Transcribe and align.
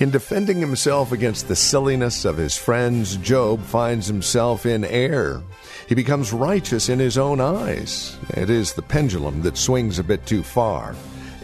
In 0.00 0.10
defending 0.10 0.58
himself 0.58 1.12
against 1.12 1.48
the 1.48 1.54
silliness 1.54 2.24
of 2.24 2.36
his 2.36 2.56
friends, 2.56 3.16
Job 3.18 3.62
finds 3.62 4.06
himself 4.06 4.64
in 4.64 4.84
error. 4.84 5.42
He 5.86 5.94
becomes 5.94 6.32
righteous 6.32 6.88
in 6.88 6.98
his 6.98 7.18
own 7.18 7.40
eyes. 7.40 8.16
It 8.30 8.48
is 8.48 8.72
the 8.72 8.82
pendulum 8.82 9.42
that 9.42 9.56
swings 9.56 9.98
a 9.98 10.04
bit 10.04 10.24
too 10.24 10.42
far. 10.42 10.96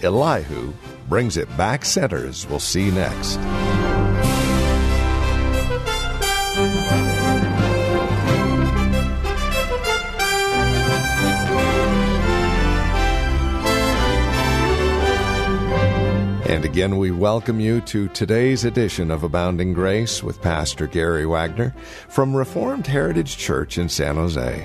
Elihu 0.03 0.73
brings 1.09 1.37
it 1.37 1.55
back 1.57 1.85
center, 1.85 2.27
as 2.27 2.47
we'll 2.49 2.59
see 2.59 2.91
next. 2.91 3.39
Again, 16.79 16.97
we 16.97 17.11
welcome 17.11 17.59
you 17.59 17.81
to 17.81 18.07
today's 18.11 18.65
edition 18.65 19.11
of 19.11 19.25
Abounding 19.25 19.73
Grace 19.73 20.23
with 20.23 20.41
Pastor 20.41 20.87
Gary 20.87 21.27
Wagner 21.27 21.75
from 22.09 22.37
Reformed 22.37 22.87
Heritage 22.87 23.37
Church 23.37 23.79
in 23.79 23.89
San 23.89 24.15
Jose. 24.15 24.65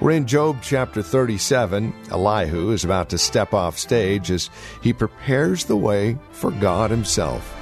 We're 0.00 0.12
in 0.12 0.26
Job 0.26 0.60
chapter 0.62 1.02
37. 1.02 1.92
Elihu 2.10 2.70
is 2.70 2.86
about 2.86 3.10
to 3.10 3.18
step 3.18 3.52
off 3.52 3.78
stage 3.78 4.30
as 4.30 4.48
he 4.80 4.94
prepares 4.94 5.66
the 5.66 5.76
way 5.76 6.16
for 6.30 6.52
God 6.52 6.90
Himself. 6.90 7.54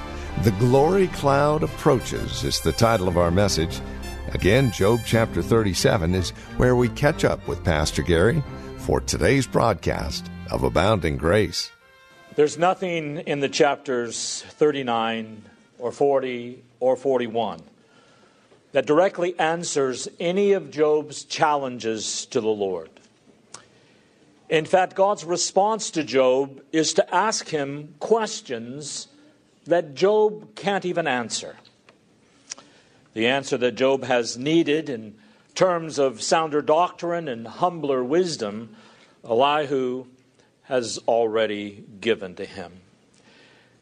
The 0.43 0.51
glory 0.51 1.07
cloud 1.07 1.61
approaches 1.61 2.45
is 2.45 2.61
the 2.61 2.71
title 2.71 3.09
of 3.09 3.17
our 3.17 3.29
message. 3.29 3.81
Again, 4.29 4.71
Job 4.71 5.01
chapter 5.05 5.41
37 5.41 6.15
is 6.15 6.29
where 6.55 6.77
we 6.77 6.87
catch 6.87 7.25
up 7.25 7.45
with 7.45 7.61
Pastor 7.65 8.03
Gary 8.03 8.41
for 8.77 9.01
today's 9.01 9.47
broadcast 9.47 10.31
of 10.49 10.63
Abounding 10.63 11.17
Grace. 11.17 11.71
There's 12.33 12.57
nothing 12.57 13.17
in 13.17 13.41
the 13.41 13.49
chapters 13.49 14.45
39 14.51 15.43
or 15.79 15.91
40 15.91 16.63
or 16.79 16.95
41 16.95 17.61
that 18.71 18.85
directly 18.85 19.37
answers 19.37 20.07
any 20.17 20.53
of 20.53 20.71
Job's 20.71 21.25
challenges 21.25 22.25
to 22.27 22.39
the 22.39 22.47
Lord. 22.47 22.89
In 24.47 24.63
fact, 24.63 24.95
God's 24.95 25.25
response 25.25 25.91
to 25.91 26.05
Job 26.05 26.61
is 26.71 26.93
to 26.93 27.13
ask 27.13 27.49
him 27.49 27.95
questions 27.99 29.09
that 29.65 29.93
Job 29.93 30.55
can't 30.55 30.85
even 30.85 31.07
answer. 31.07 31.57
The 33.13 33.27
answer 33.27 33.57
that 33.57 33.75
Job 33.75 34.05
has 34.05 34.37
needed 34.37 34.89
in 34.89 35.15
terms 35.53 35.99
of 35.99 36.21
sounder 36.21 36.61
doctrine 36.61 37.27
and 37.27 37.45
humbler 37.45 38.01
wisdom, 38.01 38.73
Elihu 39.25 40.05
has 40.71 40.97
already 41.05 41.83
given 41.99 42.33
to 42.33 42.45
him. 42.45 42.71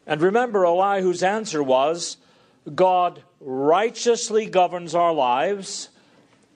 And 0.08 0.20
remember, 0.20 0.64
Elihu's 0.64 1.22
answer 1.22 1.62
was 1.62 2.16
God 2.74 3.22
righteously 3.40 4.46
governs 4.46 4.92
our 4.92 5.14
lives, 5.14 5.90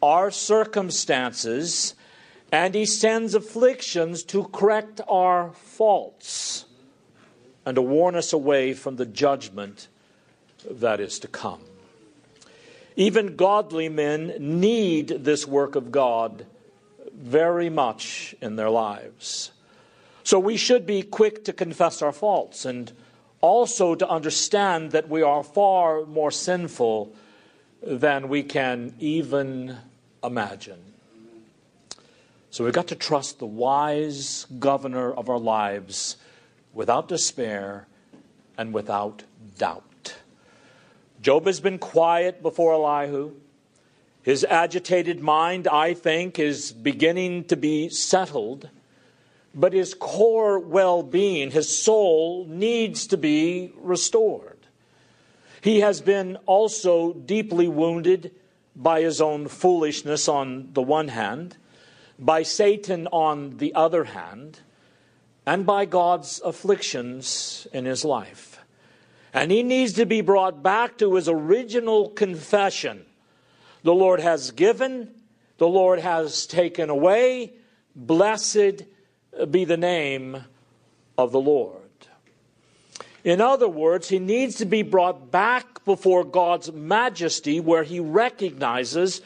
our 0.03 0.33
circumstances, 0.33 1.95
and 2.51 2.75
he 2.75 2.85
sends 2.85 3.37
afflictions 3.37 4.25
to 4.25 4.49
correct 4.49 5.01
our 5.07 5.53
faults 5.53 6.65
and 7.65 7.77
to 7.77 7.83
warn 7.83 8.17
us 8.17 8.33
away 8.33 8.75
from 8.75 8.97
the 8.97 9.07
judgment 9.07 9.87
that 10.69 10.99
is 10.99 11.21
to 11.21 11.29
come. 11.29 11.61
Even 12.97 13.37
godly 13.37 13.89
men 13.89 14.35
need 14.41 15.09
this 15.09 15.47
work 15.47 15.77
of 15.77 15.93
God 15.93 16.45
very 17.15 17.71
much 17.71 18.35
in 18.41 18.57
their 18.57 18.71
lives. 18.71 19.53
So 20.25 20.39
we 20.39 20.57
should 20.57 20.87
be 20.87 21.03
quick 21.03 21.45
to 21.45 21.53
confess 21.53 22.01
our 22.01 22.13
faults 22.13 22.65
and 22.65 22.91
also 23.43 23.95
to 23.95 24.09
understand 24.09 24.93
that 24.93 25.07
we 25.07 25.21
are 25.21 25.45
far 25.45 26.07
more 26.07 26.31
sinful 26.31 27.15
than 27.83 28.31
we 28.31 28.43
can 28.43 28.95
even 28.99 29.77
imagine. 30.25 30.81
So 32.51 32.65
we've 32.65 32.73
got 32.73 32.89
to 32.89 32.95
trust 32.95 33.39
the 33.39 33.47
wise 33.47 34.47
governor 34.59 35.13
of 35.13 35.29
our 35.29 35.39
lives 35.39 36.17
without 36.73 37.07
despair 37.07 37.87
and 38.57 38.73
without 38.73 39.25
doubt. 39.59 40.15
Job 41.21 41.45
has 41.45 41.61
been 41.61 41.79
quiet 41.79 42.43
before 42.43 42.73
Elihu. 42.73 43.33
His 44.23 44.43
agitated 44.45 45.21
mind, 45.21 45.69
I 45.69 45.93
think, 45.93 46.39
is 46.39 46.73
beginning 46.73 47.45
to 47.45 47.57
be 47.57 47.91
settled 47.91 48.71
but 49.55 49.73
his 49.73 49.95
core 49.95 50.59
well 50.59 51.03
being, 51.03 51.51
his 51.51 51.77
soul, 51.77 52.47
needs 52.49 53.07
to 53.09 53.17
be 53.17 53.73
restored. 53.77 54.59
He 55.61 55.81
has 55.81 56.01
been 56.01 56.37
also 56.47 57.13
deeply 57.13 57.69
wounded 57.69 58.33
by 58.77 59.01
his 59.03 59.21
own 59.21 59.49
foolishness 59.49 60.29
on 60.29 60.71
the 60.73 60.83
one 60.83 61.09
hand, 61.09 61.57
by 62.19 62.43
Satan 62.43 63.07
on 63.09 63.59
the 63.59 63.75
other 63.75 64.05
hand, 64.05 64.61
and 65.47 65.65
by 65.65 65.85
God's 65.85 66.41
afflictions 66.45 67.67
in 67.73 67.85
his 67.85 68.05
life. 68.05 68.61
And 69.33 69.51
he 69.51 69.63
needs 69.63 69.95
to 69.95 70.07
be 70.07 70.21
brought 70.21 70.63
back 70.63 70.99
to 70.99 71.15
his 71.15 71.29
original 71.29 72.11
confession 72.11 73.07
the 73.85 73.95
Lord 73.95 74.21
has 74.21 74.51
given, 74.51 75.15
the 75.59 75.69
Lord 75.69 76.01
has 76.01 76.47
taken 76.47 76.89
away, 76.89 77.53
blessed 77.95 78.85
be 79.51 79.65
the 79.65 79.77
name 79.77 80.45
of 81.17 81.33
the 81.33 81.41
Lord. 81.41 81.81
In 83.25 83.41
other 83.41 83.69
words, 83.69 84.11
he 84.11 84.19
needs 84.19 84.57
to 84.57 84.67
be 84.67 84.83
brought 84.83 85.31
back 85.31 85.85
before 85.85 86.25
God's 86.25 86.71
majesty 86.73 87.59
where 87.59 87.83
he 87.83 87.99
recognizes, 87.99 89.23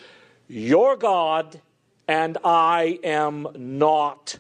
You're 0.46 0.96
God 0.96 1.60
and 2.06 2.38
I 2.44 3.00
am 3.02 3.48
not. 3.56 4.38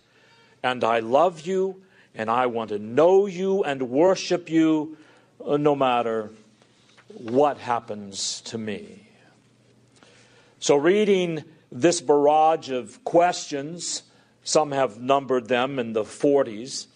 And 0.62 0.84
I 0.84 1.00
love 1.00 1.40
you 1.40 1.82
and 2.14 2.30
I 2.30 2.46
want 2.46 2.70
to 2.70 2.78
know 2.78 3.26
you 3.26 3.64
and 3.64 3.90
worship 3.90 4.48
you 4.48 4.96
no 5.44 5.74
matter 5.74 6.30
what 7.08 7.58
happens 7.58 8.40
to 8.42 8.58
me. 8.58 9.08
So, 10.60 10.76
reading 10.76 11.44
this 11.70 12.00
barrage 12.00 12.70
of 12.70 13.02
questions, 13.04 14.02
some 14.48 14.72
have 14.72 14.98
numbered 14.98 15.46
them 15.46 15.78
in 15.78 15.92
the 15.92 16.04
40s, 16.04 16.86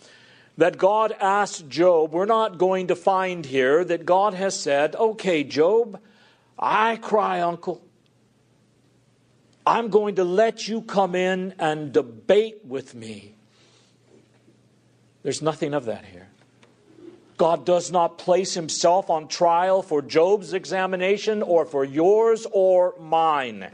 that 0.56 0.78
God 0.78 1.14
asked 1.20 1.68
Job, 1.68 2.10
we're 2.10 2.24
not 2.24 2.56
going 2.56 2.86
to 2.86 2.96
find 2.96 3.44
here 3.44 3.84
that 3.84 4.06
God 4.06 4.32
has 4.32 4.58
said, 4.58 4.96
okay, 4.96 5.44
Job, 5.44 6.00
I 6.58 6.96
cry, 6.96 7.42
uncle. 7.42 7.82
I'm 9.66 9.88
going 9.88 10.14
to 10.14 10.24
let 10.24 10.66
you 10.66 10.80
come 10.80 11.14
in 11.14 11.54
and 11.58 11.92
debate 11.92 12.64
with 12.64 12.94
me. 12.94 13.34
There's 15.22 15.42
nothing 15.42 15.74
of 15.74 15.84
that 15.84 16.06
here. 16.06 16.28
God 17.36 17.66
does 17.66 17.92
not 17.92 18.16
place 18.16 18.54
himself 18.54 19.10
on 19.10 19.28
trial 19.28 19.82
for 19.82 20.00
Job's 20.00 20.54
examination 20.54 21.42
or 21.42 21.66
for 21.66 21.84
yours 21.84 22.46
or 22.50 22.94
mine. 22.98 23.72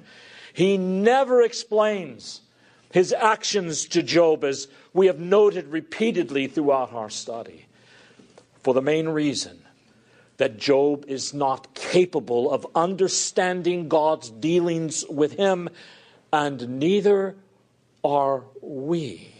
He 0.53 0.77
never 0.77 1.43
explains 1.43 2.41
his 2.91 3.13
actions 3.13 3.87
to 3.87 4.03
Job, 4.03 4.45
as 4.45 4.69
we 4.93 5.07
have 5.07 5.19
noted 5.19 5.69
repeatedly 5.69 6.47
throughout 6.47 6.93
our 6.93 7.11
study, 7.11 7.67
for 8.63 8.75
the 8.75 8.83
main 8.83 9.09
reason 9.09 9.63
that 10.39 10.57
Job 10.57 11.05
is 11.09 11.35
not 11.35 11.75
capable 11.75 12.51
of 12.51 12.67
understanding 12.75 13.89
God's 13.89 14.31
dealings 14.31 15.05
with 15.09 15.33
him, 15.33 15.69
and 16.33 16.79
neither 16.79 17.35
are 18.05 18.45
we. 18.63 19.35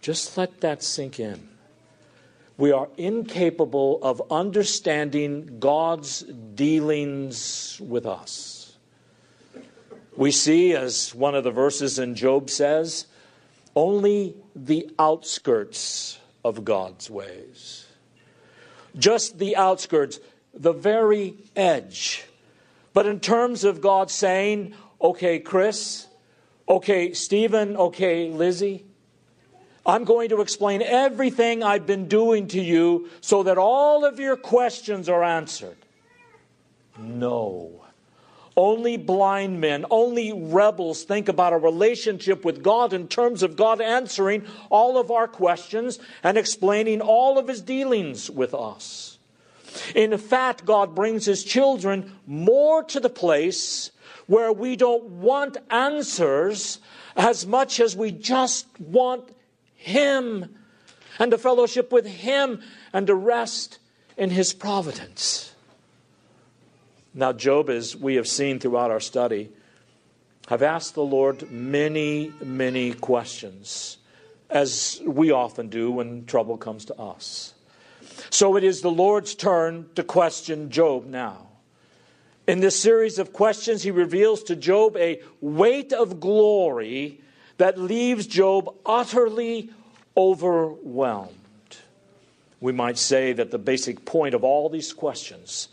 Just 0.00 0.36
let 0.36 0.60
that 0.60 0.82
sink 0.82 1.18
in. 1.18 1.48
We 2.56 2.70
are 2.70 2.88
incapable 2.96 3.98
of 4.02 4.22
understanding 4.30 5.58
God's 5.58 6.20
dealings 6.20 7.80
with 7.80 8.06
us. 8.06 8.53
We 10.16 10.30
see, 10.30 10.74
as 10.74 11.14
one 11.14 11.34
of 11.34 11.44
the 11.44 11.50
verses 11.50 11.98
in 11.98 12.14
Job 12.14 12.48
says, 12.48 13.06
only 13.74 14.36
the 14.54 14.88
outskirts 14.98 16.18
of 16.44 16.64
God's 16.64 17.10
ways. 17.10 17.86
just 18.96 19.38
the 19.38 19.56
outskirts, 19.56 20.20
the 20.52 20.72
very 20.72 21.34
edge. 21.56 22.24
But 22.92 23.06
in 23.06 23.20
terms 23.20 23.64
of 23.64 23.80
God 23.80 24.10
saying, 24.10 24.74
okay, 25.00 25.38
Chris, 25.40 26.06
okay, 26.68 27.12
Stephen, 27.12 27.76
okay, 27.76 28.30
Lizzie, 28.30 28.84
I'm 29.86 30.04
going 30.04 30.30
to 30.30 30.40
explain 30.40 30.80
everything 30.80 31.62
I've 31.62 31.86
been 31.86 32.08
doing 32.08 32.48
to 32.48 32.60
you 32.60 33.10
so 33.20 33.42
that 33.42 33.58
all 33.58 34.04
of 34.04 34.18
your 34.18 34.36
questions 34.36 35.08
are 35.08 35.22
answered. 35.22 35.76
No. 36.98 37.83
Only 38.56 38.96
blind 38.96 39.60
men, 39.60 39.84
only 39.90 40.32
rebels 40.32 41.02
think 41.02 41.28
about 41.28 41.52
a 41.52 41.58
relationship 41.58 42.44
with 42.44 42.62
God 42.62 42.92
in 42.92 43.08
terms 43.08 43.42
of 43.42 43.56
God 43.56 43.80
answering 43.80 44.46
all 44.70 44.96
of 44.96 45.10
our 45.10 45.26
questions 45.26 45.98
and 46.22 46.38
explaining 46.38 47.00
all 47.00 47.36
of 47.36 47.48
his 47.48 47.60
dealings 47.60 48.30
with 48.30 48.54
us. 48.54 49.18
In 49.94 50.16
fact, 50.18 50.64
God 50.64 50.94
brings 50.94 51.24
his 51.24 51.42
children 51.42 52.16
more 52.26 52.84
to 52.84 53.00
the 53.00 53.10
place 53.10 53.90
where 54.26 54.52
we 54.52 54.76
don't 54.76 55.04
want 55.04 55.56
answers 55.68 56.78
as 57.16 57.46
much 57.46 57.80
as 57.80 57.96
we 57.96 58.12
just 58.12 58.66
want 58.78 59.28
him 59.74 60.54
and 61.18 61.30
to 61.30 61.38
fellowship 61.38 61.92
with 61.92 62.06
him 62.06 62.62
and 62.92 63.06
to 63.08 63.14
rest 63.14 63.78
in 64.16 64.30
his 64.30 64.52
providence. 64.52 65.53
Now, 67.16 67.32
Job, 67.32 67.70
as 67.70 67.94
we 67.94 68.16
have 68.16 68.26
seen 68.26 68.58
throughout 68.58 68.90
our 68.90 68.98
study, 68.98 69.50
have 70.48 70.62
asked 70.62 70.94
the 70.94 71.04
Lord 71.04 71.48
many, 71.50 72.32
many 72.42 72.92
questions, 72.92 73.98
as 74.50 75.00
we 75.06 75.30
often 75.30 75.68
do 75.68 75.92
when 75.92 76.26
trouble 76.26 76.56
comes 76.56 76.84
to 76.86 77.00
us. 77.00 77.54
So 78.30 78.56
it 78.56 78.64
is 78.64 78.80
the 78.80 78.90
Lord's 78.90 79.36
turn 79.36 79.88
to 79.94 80.02
question 80.02 80.70
Job 80.70 81.06
now. 81.06 81.46
In 82.48 82.58
this 82.58 82.78
series 82.78 83.20
of 83.20 83.32
questions, 83.32 83.84
he 83.84 83.92
reveals 83.92 84.42
to 84.44 84.56
Job 84.56 84.96
a 84.96 85.22
weight 85.40 85.92
of 85.92 86.18
glory 86.18 87.20
that 87.58 87.78
leaves 87.78 88.26
Job 88.26 88.74
utterly 88.84 89.70
overwhelmed. 90.16 91.30
We 92.60 92.72
might 92.72 92.98
say 92.98 93.32
that 93.32 93.52
the 93.52 93.58
basic 93.58 94.04
point 94.04 94.34
of 94.34 94.42
all 94.42 94.68
these 94.68 94.92
questions 94.92 95.68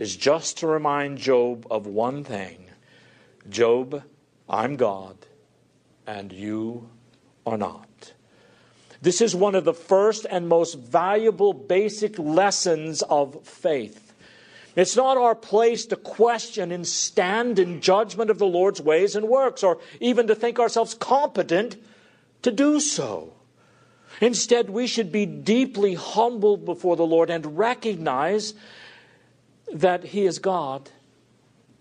is 0.00 0.16
just 0.16 0.56
to 0.56 0.66
remind 0.66 1.18
Job 1.18 1.66
of 1.70 1.86
one 1.86 2.24
thing 2.24 2.64
Job, 3.48 4.02
I'm 4.48 4.76
God, 4.76 5.16
and 6.06 6.32
you 6.32 6.88
are 7.46 7.58
not. 7.58 8.14
This 9.02 9.20
is 9.20 9.34
one 9.34 9.54
of 9.54 9.64
the 9.64 9.74
first 9.74 10.26
and 10.28 10.48
most 10.48 10.74
valuable 10.74 11.52
basic 11.52 12.18
lessons 12.18 13.02
of 13.02 13.46
faith. 13.46 14.12
It's 14.74 14.96
not 14.96 15.16
our 15.16 15.34
place 15.34 15.84
to 15.86 15.96
question 15.96 16.72
and 16.72 16.86
stand 16.86 17.58
in 17.58 17.80
judgment 17.80 18.30
of 18.30 18.38
the 18.38 18.46
Lord's 18.46 18.80
ways 18.80 19.16
and 19.16 19.28
works, 19.28 19.62
or 19.62 19.78
even 20.00 20.26
to 20.28 20.34
think 20.34 20.58
ourselves 20.58 20.94
competent 20.94 21.76
to 22.42 22.50
do 22.50 22.80
so. 22.80 23.34
Instead, 24.20 24.70
we 24.70 24.86
should 24.86 25.12
be 25.12 25.26
deeply 25.26 25.94
humbled 25.94 26.64
before 26.64 26.96
the 26.96 27.06
Lord 27.06 27.30
and 27.30 27.58
recognize 27.58 28.54
that 29.72 30.04
He 30.04 30.26
is 30.26 30.38
God 30.38 30.90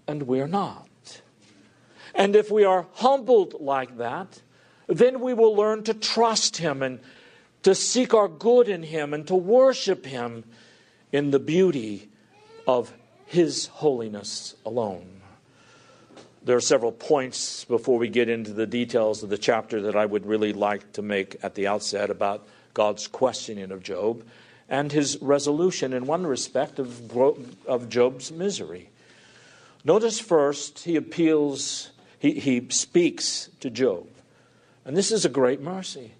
and 0.07 0.23
we're 0.23 0.47
not. 0.47 1.21
And 2.15 2.35
if 2.35 2.51
we 2.51 2.63
are 2.63 2.87
humbled 2.93 3.55
like 3.59 3.97
that, 3.97 4.41
then 4.87 5.19
we 5.19 5.33
will 5.33 5.55
learn 5.55 5.83
to 5.83 5.93
trust 5.93 6.57
Him 6.57 6.81
and 6.81 6.99
to 7.63 7.75
seek 7.75 8.13
our 8.13 8.27
good 8.27 8.67
in 8.67 8.83
Him 8.83 9.13
and 9.13 9.27
to 9.27 9.35
worship 9.35 10.05
Him 10.05 10.43
in 11.11 11.31
the 11.31 11.39
beauty 11.39 12.09
of 12.67 12.93
His 13.25 13.67
holiness 13.67 14.55
alone. 14.65 15.21
There 16.43 16.55
are 16.55 16.61
several 16.61 16.91
points 16.91 17.65
before 17.65 17.99
we 17.99 18.07
get 18.07 18.29
into 18.29 18.53
the 18.53 18.65
details 18.65 19.21
of 19.21 19.29
the 19.29 19.37
chapter 19.37 19.81
that 19.83 19.95
I 19.95 20.05
would 20.05 20.25
really 20.25 20.53
like 20.53 20.93
to 20.93 21.01
make 21.01 21.35
at 21.43 21.53
the 21.53 21.67
outset 21.67 22.09
about 22.09 22.47
God's 22.73 23.07
questioning 23.07 23.71
of 23.71 23.83
Job 23.83 24.23
and 24.69 24.91
his 24.91 25.17
resolution 25.19 25.91
in 25.93 26.05
one 26.05 26.25
respect 26.27 26.77
of, 26.77 27.11
of 27.67 27.89
Job's 27.89 28.31
misery. 28.31 28.89
Notice 29.83 30.19
first, 30.19 30.79
he 30.79 30.95
appeals, 30.95 31.89
he, 32.19 32.39
he 32.39 32.67
speaks 32.69 33.49
to 33.61 33.69
Job. 33.69 34.07
And 34.85 34.95
this 34.95 35.11
is 35.11 35.25
a 35.25 35.29
great 35.29 35.61
mercy. 35.61 36.13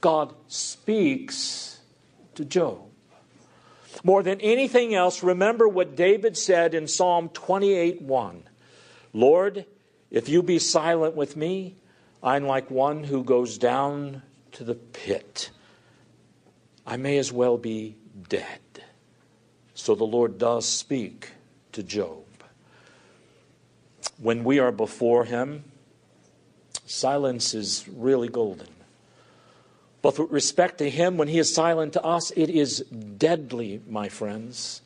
God 0.00 0.34
speaks 0.48 1.80
to 2.34 2.44
Job. 2.44 2.80
More 4.02 4.22
than 4.22 4.40
anything 4.40 4.94
else, 4.94 5.22
remember 5.22 5.68
what 5.68 5.94
David 5.94 6.38
said 6.38 6.74
in 6.74 6.88
Psalm 6.88 7.28
28 7.28 8.00
1. 8.00 8.42
Lord, 9.12 9.66
if 10.10 10.28
you 10.28 10.42
be 10.42 10.58
silent 10.58 11.16
with 11.16 11.36
me, 11.36 11.76
I'm 12.22 12.46
like 12.46 12.70
one 12.70 13.04
who 13.04 13.24
goes 13.24 13.58
down 13.58 14.22
to 14.52 14.64
the 14.64 14.74
pit. 14.74 15.50
I 16.86 16.96
may 16.96 17.18
as 17.18 17.32
well 17.32 17.56
be 17.56 17.96
dead. 18.28 18.60
So 19.74 19.94
the 19.94 20.04
Lord 20.04 20.38
does 20.38 20.66
speak 20.66 21.30
to 21.72 21.82
Job. 21.82 22.24
When 24.18 24.44
we 24.44 24.58
are 24.58 24.72
before 24.72 25.24
Him, 25.24 25.64
silence 26.86 27.54
is 27.54 27.88
really 27.88 28.28
golden. 28.28 28.68
But 30.02 30.18
with 30.18 30.30
respect 30.30 30.78
to 30.78 30.90
Him, 30.90 31.16
when 31.16 31.28
He 31.28 31.38
is 31.38 31.54
silent 31.54 31.94
to 31.94 32.02
us, 32.02 32.30
it 32.32 32.50
is 32.50 32.80
deadly, 32.80 33.80
my 33.88 34.08
friends. 34.08 34.82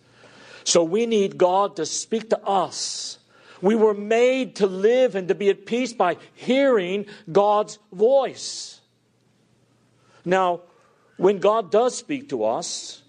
So 0.64 0.82
we 0.82 1.06
need 1.06 1.38
God 1.38 1.76
to 1.76 1.87
speak 1.87 2.31
to 2.31 2.44
us. 2.44 3.19
We 3.61 3.75
were 3.75 3.94
made 3.94 4.56
to 4.56 4.67
live 4.67 5.14
and 5.14 5.29
to 5.29 5.35
be 5.35 5.49
at 5.50 5.67
peace 5.67 5.93
by 5.93 6.17
hearing 6.35 7.06
God's 7.31 7.79
voice. 7.93 8.81
Now, 10.25 10.62
when 11.16 11.38
God 11.38 11.70
does 11.70 11.96
speak 11.96 12.28
to 12.31 12.44
us, 12.44 13.02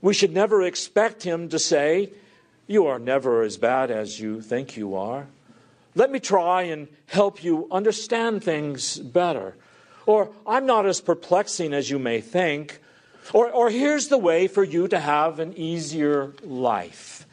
we 0.00 0.14
should 0.14 0.32
never 0.32 0.62
expect 0.62 1.22
Him 1.22 1.48
to 1.50 1.58
say, 1.58 2.10
You 2.66 2.86
are 2.86 2.98
never 2.98 3.42
as 3.42 3.56
bad 3.56 3.90
as 3.90 4.20
you 4.20 4.40
think 4.40 4.76
you 4.76 4.94
are. 4.94 5.26
Let 5.94 6.10
me 6.10 6.20
try 6.20 6.62
and 6.62 6.88
help 7.06 7.44
you 7.44 7.68
understand 7.70 8.42
things 8.42 8.98
better. 8.98 9.54
Or, 10.06 10.30
I'm 10.46 10.66
not 10.66 10.86
as 10.86 11.00
perplexing 11.00 11.72
as 11.74 11.90
you 11.90 11.98
may 11.98 12.20
think. 12.20 12.80
Or, 13.32 13.50
or 13.50 13.70
here's 13.70 14.08
the 14.08 14.18
way 14.18 14.48
for 14.48 14.64
you 14.64 14.88
to 14.88 14.98
have 14.98 15.38
an 15.38 15.54
easier 15.56 16.32
life. 16.42 17.26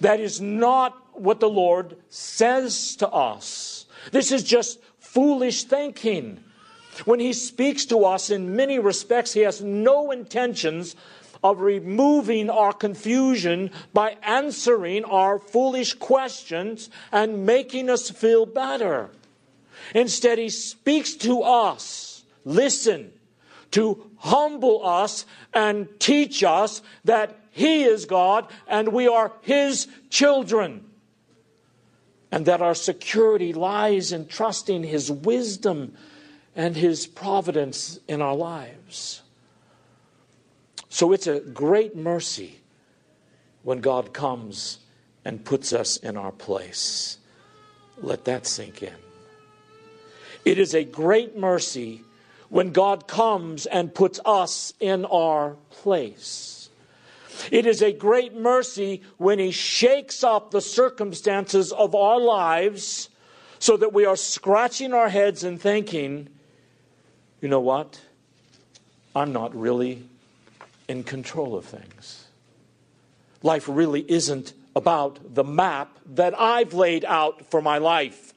That 0.00 0.20
is 0.20 0.40
not 0.40 0.96
what 1.12 1.40
the 1.40 1.48
Lord 1.48 1.96
says 2.08 2.96
to 2.96 3.08
us. 3.08 3.86
This 4.10 4.32
is 4.32 4.42
just 4.42 4.80
foolish 4.98 5.64
thinking. 5.64 6.42
When 7.04 7.20
he 7.20 7.32
speaks 7.32 7.84
to 7.86 8.04
us 8.04 8.30
in 8.30 8.56
many 8.56 8.78
respects, 8.78 9.32
he 9.32 9.40
has 9.40 9.62
no 9.62 10.10
intentions 10.10 10.96
of 11.42 11.60
removing 11.60 12.50
our 12.50 12.72
confusion 12.72 13.70
by 13.92 14.16
answering 14.22 15.04
our 15.04 15.38
foolish 15.38 15.94
questions 15.94 16.90
and 17.12 17.46
making 17.46 17.88
us 17.88 18.10
feel 18.10 18.46
better. 18.46 19.10
Instead, 19.94 20.38
he 20.38 20.48
speaks 20.48 21.14
to 21.14 21.42
us, 21.42 22.24
listen, 22.44 23.12
to 23.70 24.10
humble 24.16 24.84
us 24.84 25.24
and 25.54 25.88
teach 26.00 26.42
us 26.42 26.82
that 27.04 27.38
he 27.50 27.84
is 27.84 28.04
God 28.04 28.50
and 28.66 28.88
we 28.88 29.08
are 29.08 29.32
his 29.42 29.86
children. 30.10 30.84
And 32.30 32.44
that 32.46 32.60
our 32.60 32.74
security 32.74 33.54
lies 33.54 34.12
in 34.12 34.26
trusting 34.26 34.84
his 34.84 35.10
wisdom 35.10 35.94
and 36.58 36.76
His 36.76 37.06
providence 37.06 38.00
in 38.08 38.20
our 38.20 38.34
lives. 38.34 39.22
So 40.88 41.12
it's 41.12 41.28
a 41.28 41.38
great 41.38 41.96
mercy 41.96 42.58
when 43.62 43.80
God 43.80 44.12
comes 44.12 44.80
and 45.24 45.44
puts 45.44 45.72
us 45.72 45.98
in 45.98 46.16
our 46.16 46.32
place. 46.32 47.18
Let 47.98 48.24
that 48.24 48.44
sink 48.44 48.82
in. 48.82 48.94
It 50.44 50.58
is 50.58 50.74
a 50.74 50.82
great 50.82 51.38
mercy 51.38 52.02
when 52.48 52.72
God 52.72 53.06
comes 53.06 53.66
and 53.66 53.94
puts 53.94 54.18
us 54.24 54.72
in 54.80 55.04
our 55.04 55.56
place. 55.70 56.70
It 57.52 57.66
is 57.66 57.82
a 57.82 57.92
great 57.92 58.34
mercy 58.34 59.02
when 59.16 59.38
He 59.38 59.52
shakes 59.52 60.24
up 60.24 60.50
the 60.50 60.60
circumstances 60.60 61.70
of 61.70 61.94
our 61.94 62.18
lives 62.18 63.10
so 63.60 63.76
that 63.76 63.92
we 63.92 64.06
are 64.06 64.16
scratching 64.16 64.92
our 64.92 65.08
heads 65.08 65.44
and 65.44 65.60
thinking, 65.60 66.30
you 67.40 67.48
know 67.48 67.60
what? 67.60 68.00
I'm 69.14 69.32
not 69.32 69.54
really 69.54 70.04
in 70.88 71.04
control 71.04 71.56
of 71.56 71.64
things. 71.64 72.26
Life 73.42 73.66
really 73.68 74.04
isn't 74.08 74.52
about 74.74 75.34
the 75.34 75.44
map 75.44 75.98
that 76.14 76.38
I've 76.38 76.74
laid 76.74 77.04
out 77.04 77.50
for 77.50 77.60
my 77.62 77.78
life. 77.78 78.32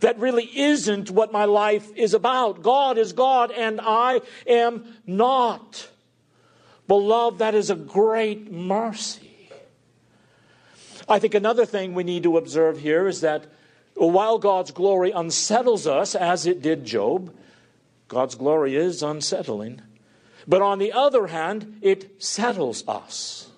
That 0.00 0.18
really 0.18 0.44
isn't 0.44 1.10
what 1.10 1.32
my 1.32 1.44
life 1.44 1.90
is 1.96 2.12
about. 2.12 2.62
God 2.62 2.98
is 2.98 3.12
God 3.12 3.50
and 3.50 3.80
I 3.82 4.20
am 4.46 4.84
not. 5.06 5.88
Beloved, 6.86 7.38
that 7.38 7.54
is 7.54 7.70
a 7.70 7.74
great 7.74 8.52
mercy. 8.52 9.50
I 11.08 11.18
think 11.18 11.34
another 11.34 11.64
thing 11.64 11.94
we 11.94 12.04
need 12.04 12.24
to 12.24 12.36
observe 12.36 12.80
here 12.80 13.06
is 13.06 13.20
that 13.22 13.46
while 13.94 14.38
God's 14.38 14.70
glory 14.70 15.12
unsettles 15.12 15.86
us, 15.86 16.14
as 16.14 16.46
it 16.46 16.60
did 16.60 16.84
Job, 16.84 17.34
God's 18.08 18.34
glory 18.34 18.76
is 18.76 19.02
unsettling. 19.02 19.82
But 20.46 20.62
on 20.62 20.78
the 20.78 20.92
other 20.92 21.26
hand, 21.26 21.78
it 21.82 22.22
settles 22.22 22.86
us. 22.86 23.50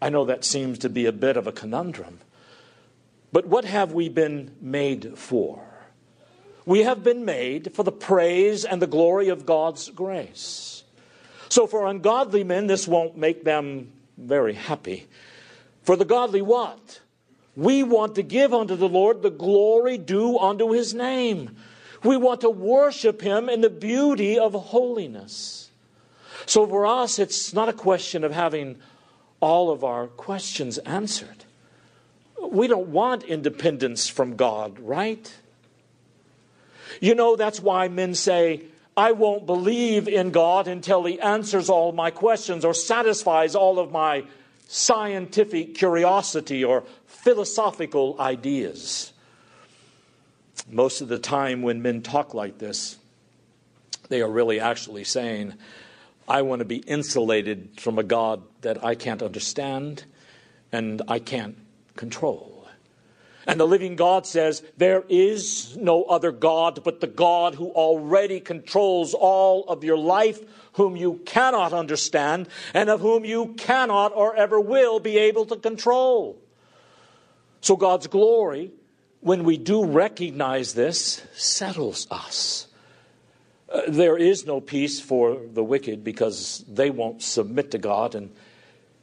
I 0.00 0.08
know 0.08 0.24
that 0.24 0.44
seems 0.44 0.78
to 0.80 0.88
be 0.88 1.06
a 1.06 1.12
bit 1.12 1.36
of 1.36 1.46
a 1.46 1.52
conundrum. 1.52 2.20
But 3.32 3.46
what 3.46 3.64
have 3.64 3.92
we 3.92 4.08
been 4.08 4.56
made 4.60 5.16
for? 5.16 5.62
We 6.64 6.82
have 6.82 7.04
been 7.04 7.24
made 7.24 7.74
for 7.74 7.84
the 7.84 7.92
praise 7.92 8.64
and 8.64 8.82
the 8.82 8.88
glory 8.88 9.28
of 9.28 9.46
God's 9.46 9.88
grace. 9.90 10.82
So, 11.48 11.66
for 11.66 11.86
ungodly 11.86 12.42
men, 12.42 12.66
this 12.66 12.88
won't 12.88 13.16
make 13.16 13.44
them 13.44 13.92
very 14.18 14.54
happy. 14.54 15.06
For 15.84 15.94
the 15.94 16.04
godly, 16.04 16.42
what? 16.42 17.00
We 17.54 17.84
want 17.84 18.16
to 18.16 18.22
give 18.22 18.52
unto 18.52 18.74
the 18.74 18.88
Lord 18.88 19.22
the 19.22 19.30
glory 19.30 19.96
due 19.96 20.38
unto 20.38 20.72
his 20.72 20.92
name. 20.92 21.56
We 22.06 22.16
want 22.16 22.42
to 22.42 22.50
worship 22.50 23.20
him 23.20 23.48
in 23.48 23.60
the 23.60 23.70
beauty 23.70 24.38
of 24.38 24.54
holiness. 24.54 25.70
So, 26.46 26.66
for 26.66 26.86
us, 26.86 27.18
it's 27.18 27.52
not 27.52 27.68
a 27.68 27.72
question 27.72 28.22
of 28.22 28.32
having 28.32 28.76
all 29.40 29.70
of 29.70 29.82
our 29.82 30.06
questions 30.06 30.78
answered. 30.78 31.44
We 32.40 32.68
don't 32.68 32.88
want 32.88 33.24
independence 33.24 34.08
from 34.08 34.36
God, 34.36 34.78
right? 34.78 35.34
You 37.00 37.14
know, 37.14 37.34
that's 37.34 37.60
why 37.60 37.88
men 37.88 38.14
say, 38.14 38.62
I 38.96 39.12
won't 39.12 39.44
believe 39.44 40.08
in 40.08 40.30
God 40.30 40.68
until 40.68 41.04
He 41.04 41.20
answers 41.20 41.68
all 41.68 41.92
my 41.92 42.10
questions 42.10 42.64
or 42.64 42.72
satisfies 42.72 43.54
all 43.54 43.78
of 43.78 43.90
my 43.90 44.24
scientific 44.68 45.74
curiosity 45.74 46.64
or 46.64 46.84
philosophical 47.06 48.16
ideas. 48.20 49.12
Most 50.68 51.00
of 51.00 51.08
the 51.08 51.18
time, 51.18 51.62
when 51.62 51.82
men 51.82 52.02
talk 52.02 52.34
like 52.34 52.58
this, 52.58 52.98
they 54.08 54.20
are 54.20 54.30
really 54.30 54.58
actually 54.60 55.04
saying, 55.04 55.54
I 56.28 56.42
want 56.42 56.58
to 56.58 56.64
be 56.64 56.78
insulated 56.78 57.80
from 57.80 57.98
a 57.98 58.02
God 58.02 58.42
that 58.62 58.84
I 58.84 58.94
can't 58.94 59.22
understand 59.22 60.04
and 60.72 61.02
I 61.06 61.20
can't 61.20 61.56
control. 61.94 62.56
And 63.46 63.60
the 63.60 63.66
living 63.66 63.94
God 63.94 64.26
says, 64.26 64.62
There 64.76 65.04
is 65.08 65.76
no 65.76 66.02
other 66.04 66.32
God 66.32 66.82
but 66.82 67.00
the 67.00 67.06
God 67.06 67.54
who 67.54 67.70
already 67.70 68.40
controls 68.40 69.14
all 69.14 69.64
of 69.68 69.84
your 69.84 69.96
life, 69.96 70.40
whom 70.72 70.96
you 70.96 71.20
cannot 71.24 71.72
understand, 71.72 72.48
and 72.74 72.90
of 72.90 73.00
whom 73.00 73.24
you 73.24 73.54
cannot 73.56 74.12
or 74.16 74.34
ever 74.34 74.60
will 74.60 74.98
be 74.98 75.16
able 75.16 75.46
to 75.46 75.56
control. 75.56 76.36
So 77.60 77.76
God's 77.76 78.08
glory, 78.08 78.72
when 79.26 79.42
we 79.42 79.56
do 79.56 79.84
recognize 79.84 80.74
this, 80.74 81.20
settles 81.34 82.06
us. 82.12 82.68
Uh, 83.68 83.80
there 83.88 84.16
is 84.16 84.46
no 84.46 84.60
peace 84.60 85.00
for 85.00 85.40
the 85.52 85.64
wicked 85.64 86.04
because 86.04 86.64
they 86.68 86.90
won't 86.90 87.20
submit 87.20 87.72
to 87.72 87.78
God 87.78 88.14
and 88.14 88.32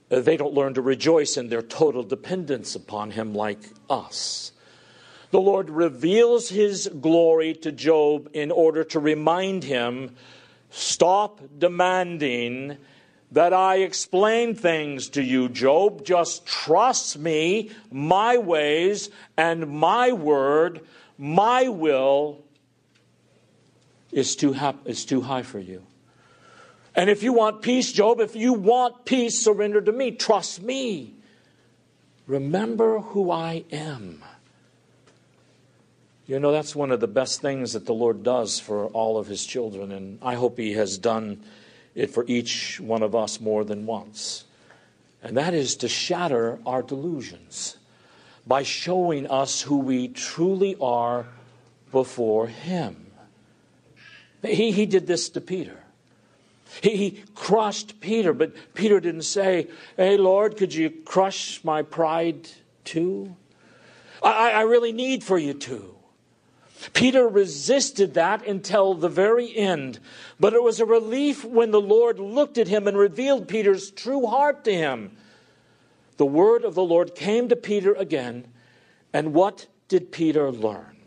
uh, 0.10 0.22
they 0.22 0.38
don't 0.38 0.54
learn 0.54 0.76
to 0.76 0.82
rejoice 0.82 1.36
in 1.36 1.50
their 1.50 1.62
total 1.62 2.04
dependence 2.04 2.74
upon 2.74 3.12
Him 3.12 3.34
like 3.34 3.60
us. 3.90 4.54
The 5.32 5.42
Lord 5.42 5.70
reveals 5.70 6.48
His 6.48 6.88
glory 7.02 7.54
to 7.56 7.74
Job 7.74 8.30
in 8.32 8.50
order 8.50 8.86
to 8.86 9.02
remind 9.02 9.66
him 9.66 10.16
stop 10.70 11.42
demanding 11.58 12.78
that 13.34 13.52
I 13.52 13.78
explain 13.78 14.54
things 14.54 15.10
to 15.10 15.24
you, 15.24 15.50
Job. 15.50 16.06
Just 16.06 16.46
trust 16.46 17.18
me, 17.18 17.72
my 17.92 18.38
ways, 18.38 19.10
and 19.36 19.68
my 19.68 20.12
word, 20.12 20.82
my 21.18 21.68
will 21.68 22.44
is 24.12 24.36
too, 24.36 24.56
is 24.86 25.04
too 25.04 25.22
high 25.22 25.42
for 25.42 25.60
you. 25.60 25.82
And 26.96 27.10
if 27.10 27.24
you 27.24 27.34
want 27.34 27.64
peace, 27.64 27.92
Job, 27.92 28.20
if 28.20 28.36
you 28.36 28.54
want 28.54 29.04
peace, 29.04 29.40
surrender 29.40 29.82
to 29.82 29.92
me. 29.92 30.12
Trust 30.12 30.62
me. 30.62 31.16
Remember 32.28 33.00
who 33.00 33.32
I 33.32 33.64
am. 33.72 34.24
You 36.28 36.40
know, 36.40 36.52
that's 36.52 36.76
one 36.76 36.92
of 36.92 37.00
the 37.00 37.08
best 37.08 37.42
things 37.42 37.74
that 37.74 37.88
the 37.88 37.96
Lord 37.96 38.22
does 38.22 38.60
for 38.60 38.86
all 38.88 39.18
of 39.18 39.26
his 39.26 39.44
children, 39.44 39.92
and 39.92 40.20
I 40.22 40.36
hope 40.36 40.58
he 40.58 40.74
has 40.74 41.00
done 41.00 41.44
it 41.96 42.10
for 42.10 42.26
each 42.28 42.80
one 42.80 43.04
of 43.04 43.16
us 43.16 43.40
more 43.40 43.64
than 43.64 43.86
once. 43.86 44.46
And 45.22 45.38
that 45.38 45.54
is 45.54 45.78
to 45.78 45.88
shatter 45.88 46.60
our 46.66 46.82
delusions 46.82 47.78
by 48.46 48.64
showing 48.64 49.28
us 49.28 49.62
who 49.62 49.78
we 49.78 50.10
truly 50.10 50.76
are 50.82 51.26
before 51.92 52.48
him. 52.48 53.08
He, 54.42 54.72
he 54.72 54.86
did 54.86 55.08
this 55.08 55.30
to 55.30 55.42
Peter. 55.42 55.80
He, 56.82 56.98
he 56.98 57.24
crushed 57.36 58.02
Peter, 58.02 58.34
but 58.34 58.54
Peter 58.74 59.00
didn't 59.00 59.22
say, 59.22 59.68
Hey, 59.96 60.18
Lord, 60.18 60.58
could 60.58 60.74
you 60.74 60.90
crush 60.90 61.64
my 61.64 61.84
pride 61.84 62.50
too? 62.84 63.36
I, 64.22 64.52
I 64.52 64.62
really 64.62 64.92
need 64.92 65.24
for 65.24 65.38
you 65.38 65.54
to. 65.54 65.96
Peter 66.92 67.28
resisted 67.28 68.16
that 68.16 68.46
until 68.46 68.94
the 68.94 69.08
very 69.08 69.56
end. 69.56 70.00
But 70.40 70.54
it 70.54 70.62
was 70.62 70.80
a 70.80 70.86
relief 70.86 71.46
when 71.46 71.72
the 71.72 71.80
Lord 71.80 72.20
looked 72.20 72.58
at 72.58 72.68
him 72.68 72.88
and 72.88 72.98
revealed 72.98 73.48
Peter's 73.48 73.90
true 73.92 74.26
heart 74.26 74.66
to 74.66 74.74
him. 74.74 75.16
The 76.18 76.26
word 76.26 76.66
of 76.66 76.76
the 76.76 76.84
Lord 76.84 77.16
came 77.16 77.48
to 77.50 77.56
Peter 77.56 77.94
again. 77.94 78.48
And 79.14 79.34
what 79.34 79.68
did 79.88 80.12
Peter 80.12 80.52
learn? 80.52 80.98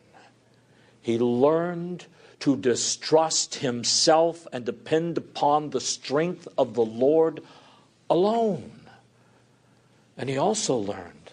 He 1.02 1.18
learned 1.18 2.06
to 2.40 2.56
distrust 2.56 3.56
himself 3.56 4.46
and 4.52 4.64
depend 4.64 5.18
upon 5.18 5.70
the 5.70 5.80
strength 5.80 6.48
of 6.56 6.74
the 6.74 6.84
Lord 6.84 7.42
alone. 8.08 8.80
And 10.16 10.28
he 10.28 10.38
also 10.38 10.76
learned 10.76 11.32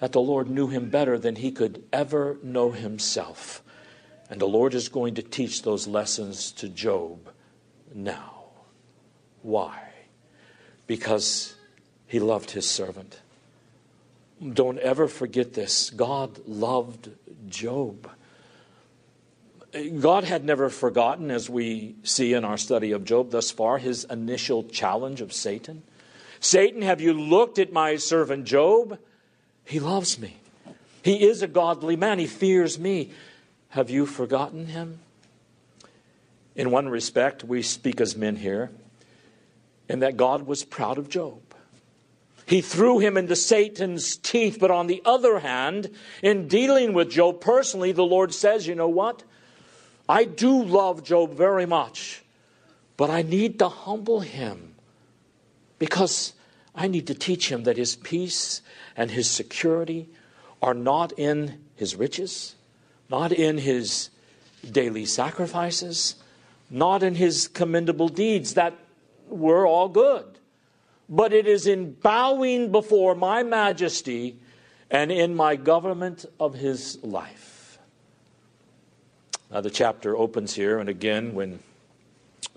that 0.00 0.12
the 0.12 0.20
Lord 0.20 0.48
knew 0.48 0.68
him 0.68 0.90
better 0.90 1.18
than 1.18 1.36
he 1.36 1.50
could 1.50 1.82
ever 1.92 2.38
know 2.42 2.70
himself. 2.72 3.62
And 4.28 4.40
the 4.40 4.48
Lord 4.48 4.74
is 4.74 4.88
going 4.88 5.14
to 5.14 5.22
teach 5.22 5.62
those 5.62 5.86
lessons 5.86 6.50
to 6.52 6.68
Job 6.68 7.30
now. 7.94 8.44
Why? 9.42 9.80
Because 10.86 11.54
he 12.06 12.18
loved 12.18 12.50
his 12.50 12.68
servant. 12.68 13.20
Don't 14.52 14.78
ever 14.80 15.08
forget 15.08 15.54
this. 15.54 15.90
God 15.90 16.40
loved 16.46 17.10
Job. 17.48 18.10
God 20.00 20.24
had 20.24 20.44
never 20.44 20.68
forgotten, 20.68 21.30
as 21.30 21.48
we 21.50 21.96
see 22.02 22.32
in 22.32 22.44
our 22.44 22.56
study 22.56 22.92
of 22.92 23.04
Job 23.04 23.30
thus 23.30 23.50
far, 23.50 23.78
his 23.78 24.04
initial 24.04 24.64
challenge 24.64 25.20
of 25.20 25.32
Satan. 25.32 25.82
Satan, 26.40 26.82
have 26.82 27.00
you 27.00 27.12
looked 27.12 27.58
at 27.58 27.72
my 27.72 27.96
servant 27.96 28.44
Job? 28.44 28.98
He 29.64 29.80
loves 29.80 30.18
me. 30.18 30.36
He 31.02 31.24
is 31.26 31.42
a 31.42 31.46
godly 31.46 31.96
man. 31.96 32.18
He 32.18 32.26
fears 32.26 32.78
me. 32.78 33.12
Have 33.76 33.90
you 33.90 34.06
forgotten 34.06 34.68
him? 34.68 35.00
In 36.54 36.70
one 36.70 36.88
respect, 36.88 37.44
we 37.44 37.60
speak 37.60 38.00
as 38.00 38.16
men 38.16 38.36
here, 38.36 38.70
in 39.86 39.98
that 39.98 40.16
God 40.16 40.46
was 40.46 40.64
proud 40.64 40.96
of 40.96 41.10
Job. 41.10 41.42
He 42.46 42.62
threw 42.62 43.00
him 43.00 43.18
into 43.18 43.36
Satan's 43.36 44.16
teeth, 44.16 44.56
but 44.58 44.70
on 44.70 44.86
the 44.86 45.02
other 45.04 45.40
hand, 45.40 45.90
in 46.22 46.48
dealing 46.48 46.94
with 46.94 47.10
Job 47.10 47.42
personally, 47.42 47.92
the 47.92 48.02
Lord 48.02 48.32
says, 48.32 48.66
you 48.66 48.74
know 48.74 48.88
what? 48.88 49.24
I 50.08 50.24
do 50.24 50.62
love 50.62 51.04
Job 51.04 51.34
very 51.34 51.66
much, 51.66 52.24
but 52.96 53.10
I 53.10 53.20
need 53.20 53.58
to 53.58 53.68
humble 53.68 54.20
him 54.20 54.74
because 55.78 56.32
I 56.74 56.88
need 56.88 57.06
to 57.08 57.14
teach 57.14 57.52
him 57.52 57.64
that 57.64 57.76
his 57.76 57.94
peace 57.94 58.62
and 58.96 59.10
his 59.10 59.30
security 59.30 60.08
are 60.62 60.72
not 60.72 61.12
in 61.18 61.60
his 61.74 61.94
riches, 61.94 62.54
not 63.10 63.32
in 63.32 63.58
his 63.58 64.10
daily 64.70 65.04
sacrifices, 65.04 66.16
not 66.70 67.02
in 67.02 67.14
his 67.14 67.48
commendable 67.48 68.08
deeds 68.08 68.54
that 68.54 68.74
were 69.28 69.66
all 69.66 69.88
good, 69.88 70.38
but 71.08 71.32
it 71.32 71.46
is 71.46 71.66
in 71.66 71.92
bowing 71.92 72.72
before 72.72 73.14
my 73.14 73.42
majesty 73.42 74.36
and 74.90 75.10
in 75.10 75.34
my 75.34 75.56
government 75.56 76.24
of 76.38 76.54
his 76.54 77.02
life. 77.02 77.78
Uh, 79.50 79.60
the 79.60 79.70
chapter 79.70 80.16
opens 80.16 80.54
here, 80.54 80.78
and 80.78 80.88
again, 80.88 81.34
when 81.34 81.60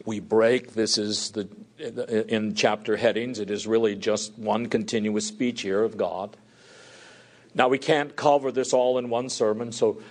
we 0.05 0.19
break, 0.19 0.73
this 0.73 0.97
is 0.97 1.31
the 1.31 1.47
in 1.79 2.55
chapter 2.55 2.97
headings. 2.97 3.39
It 3.39 3.49
is 3.49 3.65
really 3.65 3.95
just 3.95 4.37
one 4.37 4.67
continuous 4.67 5.27
speech 5.27 5.61
here 5.61 5.81
of 5.83 5.95
God. 5.97 6.35
Now 7.55 7.67
we 7.67 7.77
can't 7.77 8.15
cover 8.15 8.51
this 8.51 8.73
all 8.73 8.97
in 8.97 9.09
one 9.09 9.29
sermon, 9.29 9.71
so 9.71 10.01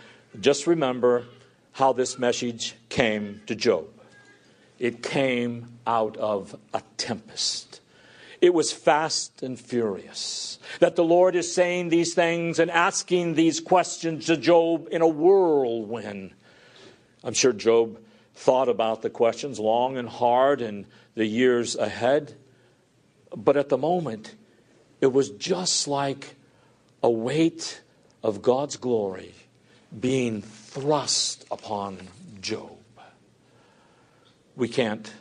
just 0.41 0.67
remember 0.67 1.25
how 1.73 1.93
this 1.93 2.19
message 2.19 2.75
came 2.89 3.41
to 3.47 3.55
Job. 3.55 3.87
it 4.79 5.03
came 5.03 5.79
out 5.87 6.17
of 6.17 6.55
a 6.73 6.83
tempest. 6.97 7.81
It 8.41 8.55
was 8.55 8.71
fast 8.71 9.43
and 9.43 9.59
furious. 9.59 10.61
That 10.79 10.95
the 10.95 11.03
Lord 11.03 11.35
is 11.35 11.53
saying 11.53 11.89
these 11.89 12.15
things 12.15 12.61
and 12.61 12.71
asking 12.71 13.35
these 13.35 13.59
questions 13.59 14.27
to 14.27 14.37
Job 14.37 14.89
in 14.93 15.03
a 15.03 15.09
whirlwind. 15.09 16.33
I'm 17.25 17.35
sure 17.35 17.53
Job 17.53 17.99
thought 18.35 18.69
about 18.69 19.03
the 19.03 19.11
questions 19.11 19.59
long 19.59 19.97
and 19.97 20.09
hard 20.09 20.61
in 20.61 20.87
the 21.17 21.27
years 21.27 21.75
ahead. 21.75 22.35
But 23.37 23.57
at 23.57 23.69
the 23.69 23.79
moment, 23.79 24.37
it 25.01 25.13
was 25.13 25.31
just 25.31 25.89
like 25.89 26.37
a 27.03 27.11
weight 27.11 27.83
of 28.23 28.43
God's 28.43 28.77
glory 28.77 29.35
being 29.99 30.43
thrust 30.43 31.45
upon 31.51 31.99
Job. 32.41 32.77
We 34.57 34.69
can't 34.69 35.13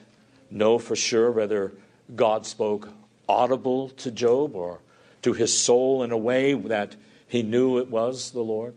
know 0.49 0.77
for 0.77 0.95
sure 0.95 1.31
whether 1.31 1.73
God 2.15 2.45
spoke 2.45 2.89
audible 3.29 3.89
to 3.89 4.11
Job 4.11 4.55
or 4.55 4.79
to 5.21 5.33
his 5.33 5.57
soul 5.57 6.03
in 6.03 6.11
a 6.11 6.17
way 6.17 6.53
that 6.53 6.95
he 7.27 7.43
knew 7.43 7.77
it 7.77 7.89
was 7.89 8.31
the 8.31 8.41
Lord. 8.41 8.75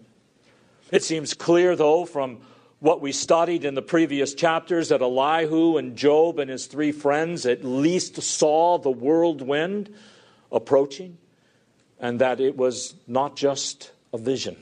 It 0.90 1.04
seems 1.04 1.34
clear, 1.34 1.76
though, 1.76 2.04
from 2.04 2.40
what 2.80 3.00
we 3.00 3.12
studied 3.12 3.64
in 3.64 3.74
the 3.74 3.82
previous 3.82 4.34
chapters 4.34 4.88
that 4.88 5.02
Elihu 5.02 5.76
and 5.76 5.96
Job 5.96 6.38
and 6.38 6.50
his 6.50 6.66
three 6.66 6.92
friends 6.92 7.46
at 7.46 7.64
least 7.64 8.20
saw 8.22 8.78
the 8.78 8.90
whirlwind 8.90 9.94
approaching, 10.50 11.18
and 12.00 12.20
that 12.20 12.40
it 12.40 12.56
was 12.56 12.94
not 13.06 13.36
just 13.36 13.92
a 14.12 14.18
vision. 14.18 14.56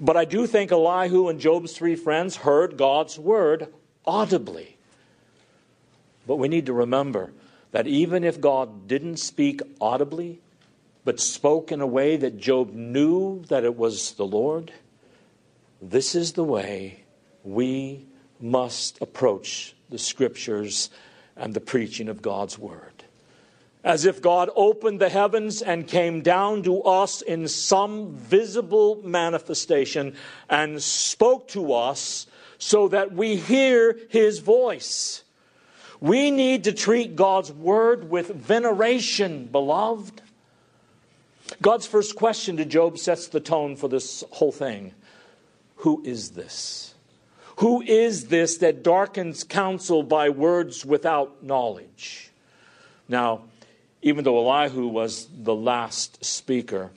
But 0.00 0.16
I 0.16 0.24
do 0.24 0.46
think 0.46 0.72
Elihu 0.72 1.28
and 1.28 1.38
Job's 1.38 1.72
three 1.72 1.94
friends 1.94 2.36
heard 2.36 2.76
God's 2.78 3.18
word 3.18 3.68
audibly. 4.06 4.76
But 6.26 6.36
we 6.36 6.48
need 6.48 6.66
to 6.66 6.72
remember 6.72 7.32
that 7.72 7.86
even 7.86 8.24
if 8.24 8.40
God 8.40 8.88
didn't 8.88 9.18
speak 9.18 9.60
audibly, 9.80 10.40
but 11.04 11.20
spoke 11.20 11.70
in 11.70 11.80
a 11.80 11.86
way 11.86 12.16
that 12.16 12.38
Job 12.38 12.72
knew 12.72 13.44
that 13.48 13.64
it 13.64 13.76
was 13.76 14.12
the 14.12 14.26
Lord, 14.26 14.72
this 15.82 16.14
is 16.14 16.32
the 16.32 16.44
way 16.44 17.04
we 17.44 18.06
must 18.40 19.00
approach 19.00 19.74
the 19.90 19.98
scriptures 19.98 20.90
and 21.36 21.54
the 21.54 21.60
preaching 21.60 22.08
of 22.08 22.22
God's 22.22 22.58
word. 22.58 22.89
As 23.82 24.04
if 24.04 24.20
God 24.20 24.50
opened 24.54 25.00
the 25.00 25.08
heavens 25.08 25.62
and 25.62 25.86
came 25.86 26.20
down 26.20 26.62
to 26.64 26.82
us 26.82 27.22
in 27.22 27.48
some 27.48 28.14
visible 28.14 29.00
manifestation 29.02 30.16
and 30.48 30.82
spoke 30.82 31.48
to 31.48 31.72
us 31.72 32.26
so 32.58 32.88
that 32.88 33.12
we 33.12 33.36
hear 33.36 33.98
his 34.10 34.40
voice. 34.40 35.24
We 35.98 36.30
need 36.30 36.64
to 36.64 36.72
treat 36.72 37.16
God's 37.16 37.52
word 37.52 38.10
with 38.10 38.28
veneration, 38.28 39.46
beloved. 39.46 40.20
God's 41.60 41.86
first 41.86 42.16
question 42.16 42.56
to 42.58 42.64
Job 42.64 42.98
sets 42.98 43.28
the 43.28 43.40
tone 43.40 43.76
for 43.76 43.88
this 43.88 44.24
whole 44.30 44.52
thing 44.52 44.94
Who 45.76 46.02
is 46.04 46.30
this? 46.30 46.94
Who 47.56 47.82
is 47.82 48.26
this 48.26 48.58
that 48.58 48.82
darkens 48.82 49.44
counsel 49.44 50.02
by 50.02 50.30
words 50.30 50.84
without 50.84 51.42
knowledge? 51.42 52.30
Now, 53.08 53.42
even 54.02 54.24
though 54.24 54.38
Elihu 54.38 54.86
was 54.86 55.28
the 55.32 55.54
last 55.54 56.24
speaker, 56.24 56.90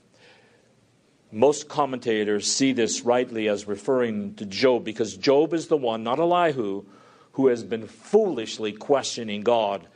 most 1.31 1.67
commentators 1.67 2.49
see 2.49 2.73
this 2.73 3.01
rightly 3.01 3.49
as 3.49 3.67
referring 3.67 4.35
to 4.35 4.45
Job 4.45 4.83
because 4.83 5.17
Job 5.17 5.53
is 5.53 5.67
the 5.67 5.77
one, 5.77 6.03
not 6.03 6.19
Elihu, 6.19 6.85
who 7.33 7.47
has 7.47 7.63
been 7.63 7.87
foolishly 7.87 8.71
questioning 8.71 9.41
God 9.41 9.87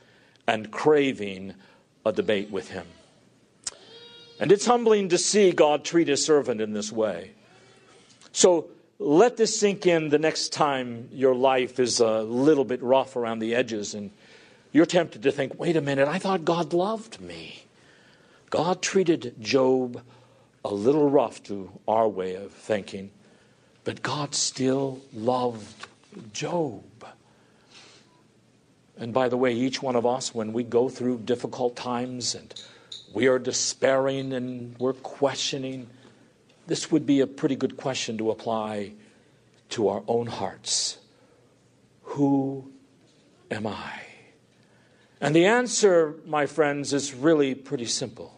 and 0.47 0.71
craving 0.71 1.53
a 2.05 2.11
debate 2.11 2.49
with 2.49 2.69
him. 2.69 2.87
And 4.39 4.51
it's 4.51 4.65
humbling 4.65 5.09
to 5.09 5.17
see 5.17 5.51
God 5.51 5.83
treat 5.83 6.07
his 6.07 6.25
servant 6.25 6.61
in 6.61 6.73
this 6.73 6.91
way. 6.91 7.31
So 8.31 8.69
let 8.99 9.37
this 9.37 9.59
sink 9.59 9.85
in 9.85 10.09
the 10.09 10.19
next 10.19 10.53
time 10.53 11.09
your 11.11 11.35
life 11.35 11.79
is 11.79 11.99
a 11.99 12.21
little 12.21 12.65
bit 12.65 12.81
rough 12.81 13.15
around 13.15 13.39
the 13.39 13.55
edges 13.55 13.93
and 13.93 14.11
you're 14.77 14.85
tempted 14.85 15.23
to 15.23 15.31
think, 15.31 15.57
wait 15.57 15.75
a 15.75 15.81
minute, 15.81 16.07
I 16.07 16.19
thought 16.19 16.45
God 16.45 16.71
loved 16.71 17.19
me. 17.19 17.63
God 18.51 18.79
treated 18.79 19.33
Job 19.39 20.03
a 20.63 20.71
little 20.71 21.09
rough 21.09 21.41
to 21.45 21.71
our 21.87 22.07
way 22.07 22.35
of 22.35 22.51
thinking, 22.51 23.09
but 23.83 24.03
God 24.03 24.35
still 24.35 25.01
loved 25.11 25.87
Job. 26.31 26.83
And 28.99 29.11
by 29.11 29.29
the 29.29 29.35
way, 29.35 29.51
each 29.51 29.81
one 29.81 29.95
of 29.95 30.05
us, 30.05 30.35
when 30.35 30.53
we 30.53 30.61
go 30.61 30.89
through 30.89 31.21
difficult 31.25 31.75
times 31.75 32.35
and 32.35 32.53
we 33.11 33.25
are 33.25 33.39
despairing 33.39 34.31
and 34.31 34.77
we're 34.77 34.93
questioning, 34.93 35.89
this 36.67 36.91
would 36.91 37.07
be 37.07 37.19
a 37.21 37.25
pretty 37.25 37.55
good 37.55 37.77
question 37.77 38.15
to 38.19 38.29
apply 38.29 38.93
to 39.69 39.87
our 39.87 40.03
own 40.07 40.27
hearts. 40.27 40.99
Who 42.03 42.71
am 43.49 43.65
I? 43.65 44.06
And 45.19 45.35
the 45.35 45.45
answer, 45.45 46.15
my 46.25 46.45
friends, 46.45 46.93
is 46.93 47.13
really 47.13 47.55
pretty 47.55 47.85
simple 47.85 48.33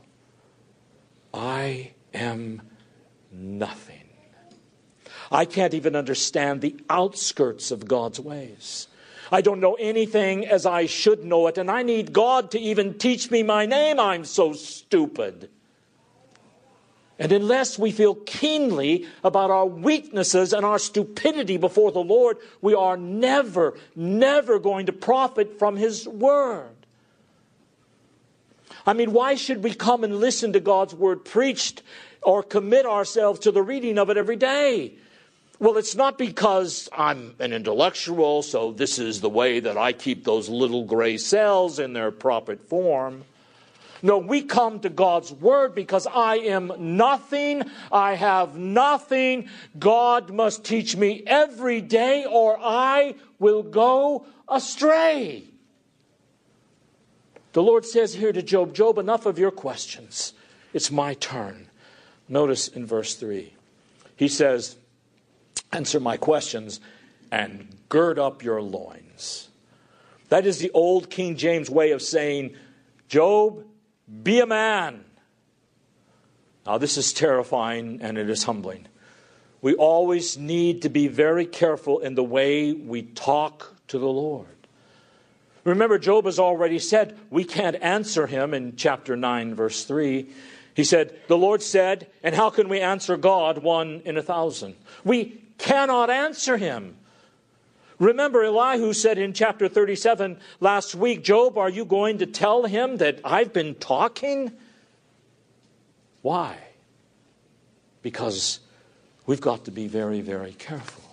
I 1.33 1.91
am 2.13 2.61
nothing. 3.31 3.95
I 5.31 5.45
can't 5.45 5.73
even 5.73 5.95
understand 5.95 6.61
the 6.61 6.75
outskirts 6.89 7.69
of 7.69 7.87
God's 7.87 8.19
ways. 8.19 8.87
I 9.31 9.41
don't 9.41 9.59
know 9.59 9.75
anything 9.75 10.47
as 10.47 10.65
I 10.65 10.87
should 10.87 11.23
know 11.23 11.45
it, 11.47 11.59
and 11.59 11.69
I 11.69 11.83
need 11.83 12.13
God 12.13 12.49
to 12.51 12.59
even 12.59 12.97
teach 12.97 13.29
me 13.29 13.43
my 13.43 13.67
name. 13.67 13.99
I'm 13.99 14.25
so 14.25 14.53
stupid. 14.53 15.51
And 17.19 17.33
unless 17.33 17.77
we 17.77 17.91
feel 17.91 18.15
keenly 18.15 19.05
about 19.25 19.51
our 19.51 19.65
weaknesses 19.65 20.53
and 20.53 20.65
our 20.65 20.79
stupidity 20.79 21.57
before 21.57 21.91
the 21.91 21.99
Lord, 21.99 22.37
we 22.61 22.73
are 22.73 22.95
never, 22.95 23.77
never 23.93 24.57
going 24.57 24.85
to 24.85 24.93
profit 24.93 25.59
from 25.59 25.75
His 25.75 26.07
Word. 26.07 26.69
I 28.85 28.93
mean, 28.93 29.11
why 29.11 29.35
should 29.35 29.63
we 29.63 29.73
come 29.73 30.05
and 30.05 30.21
listen 30.21 30.53
to 30.53 30.61
God's 30.61 30.95
Word 30.95 31.25
preached 31.25 31.83
or 32.21 32.41
commit 32.41 32.85
ourselves 32.85 33.41
to 33.41 33.51
the 33.51 33.61
reading 33.61 33.97
of 33.97 34.09
it 34.09 34.15
every 34.15 34.37
day? 34.37 34.93
Well, 35.59 35.75
it's 35.75 35.95
not 35.95 36.17
because 36.17 36.87
I'm 36.97 37.35
an 37.39 37.51
intellectual, 37.51 38.43
so 38.43 38.71
this 38.71 38.97
is 38.97 39.19
the 39.19 39.29
way 39.29 39.59
that 39.59 39.77
I 39.77 39.91
keep 39.91 40.23
those 40.23 40.47
little 40.47 40.85
gray 40.85 41.17
cells 41.17 41.79
in 41.79 41.91
their 41.91 42.11
proper 42.11 42.55
form. 42.55 43.25
No, 44.01 44.17
we 44.17 44.41
come 44.41 44.79
to 44.81 44.89
God's 44.89 45.31
Word 45.31 45.75
because 45.75 46.07
I 46.07 46.37
am 46.37 46.71
nothing. 46.77 47.63
I 47.91 48.15
have 48.15 48.55
nothing. 48.55 49.49
God 49.77 50.31
must 50.31 50.63
teach 50.63 50.95
me 50.95 51.23
every 51.27 51.81
day 51.81 52.25
or 52.25 52.57
I 52.59 53.15
will 53.39 53.63
go 53.63 54.25
astray. 54.47 55.43
The 57.53 57.63
Lord 57.63 57.85
says 57.85 58.13
here 58.13 58.31
to 58.31 58.41
Job, 58.43 58.73
Job, 58.73 58.97
enough 58.97 59.25
of 59.25 59.39
your 59.39 59.51
questions. 59.51 60.33
It's 60.73 60.91
my 60.91 61.15
turn. 61.15 61.67
Notice 62.27 62.67
in 62.67 62.85
verse 62.85 63.15
3, 63.15 63.53
he 64.15 64.27
says, 64.27 64.75
Answer 65.71 65.99
my 65.99 66.17
questions 66.17 66.79
and 67.31 67.75
gird 67.89 68.19
up 68.19 68.43
your 68.43 68.61
loins. 68.61 69.49
That 70.29 70.45
is 70.45 70.59
the 70.59 70.71
old 70.71 71.09
King 71.09 71.35
James 71.35 71.69
way 71.69 71.91
of 71.91 72.01
saying, 72.01 72.55
Job, 73.07 73.65
be 74.23 74.39
a 74.39 74.45
man. 74.45 75.05
Now, 76.65 76.77
this 76.77 76.97
is 76.97 77.13
terrifying 77.13 77.99
and 78.01 78.17
it 78.17 78.29
is 78.29 78.43
humbling. 78.43 78.87
We 79.61 79.75
always 79.75 80.37
need 80.37 80.83
to 80.83 80.89
be 80.89 81.07
very 81.07 81.45
careful 81.45 81.99
in 81.99 82.15
the 82.15 82.23
way 82.23 82.71
we 82.73 83.01
talk 83.03 83.75
to 83.87 83.99
the 83.99 84.07
Lord. 84.07 84.47
Remember, 85.63 85.99
Job 85.99 86.25
has 86.25 86.39
already 86.39 86.79
said 86.79 87.17
we 87.29 87.43
can't 87.43 87.75
answer 87.81 88.27
him 88.27 88.53
in 88.53 88.75
chapter 88.75 89.17
9, 89.17 89.55
verse 89.55 89.83
3. 89.83 90.29
He 90.73 90.83
said, 90.83 91.19
The 91.27 91.37
Lord 91.37 91.61
said, 91.61 92.07
and 92.23 92.33
how 92.33 92.49
can 92.49 92.69
we 92.69 92.79
answer 92.79 93.17
God 93.17 93.57
one 93.57 94.01
in 94.05 94.17
a 94.17 94.21
thousand? 94.23 94.75
We 95.03 95.43
cannot 95.57 96.09
answer 96.09 96.55
him. 96.55 96.95
Remember, 97.99 98.43
Elihu 98.45 98.93
said 98.93 99.17
in 99.17 99.33
chapter 99.33 99.67
37 99.67 100.37
last 100.61 100.95
week, 100.95 101.21
Job, 101.21 101.57
are 101.57 101.69
you 101.69 101.83
going 101.83 102.19
to 102.19 102.25
tell 102.25 102.63
him 102.63 102.97
that 102.97 103.19
I've 103.25 103.51
been 103.51 103.75
talking? 103.75 104.53
Why? 106.21 106.57
Because 108.01 108.61
we've 109.25 109.41
got 109.41 109.65
to 109.65 109.71
be 109.71 109.87
very, 109.87 110.21
very 110.21 110.53
careful. 110.53 111.03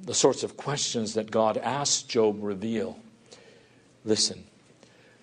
The 0.00 0.14
sorts 0.14 0.42
of 0.42 0.56
questions 0.56 1.14
that 1.14 1.30
God 1.30 1.56
asked 1.56 2.08
Job 2.08 2.38
reveal. 2.40 2.98
Listen, 4.04 4.44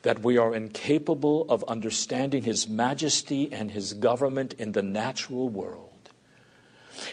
that 0.03 0.23
we 0.23 0.37
are 0.37 0.55
incapable 0.55 1.45
of 1.49 1.65
understanding 1.65 2.43
his 2.43 2.67
majesty 2.67 3.51
and 3.51 3.71
his 3.71 3.93
government 3.93 4.53
in 4.53 4.71
the 4.71 4.81
natural 4.81 5.49
world 5.49 5.92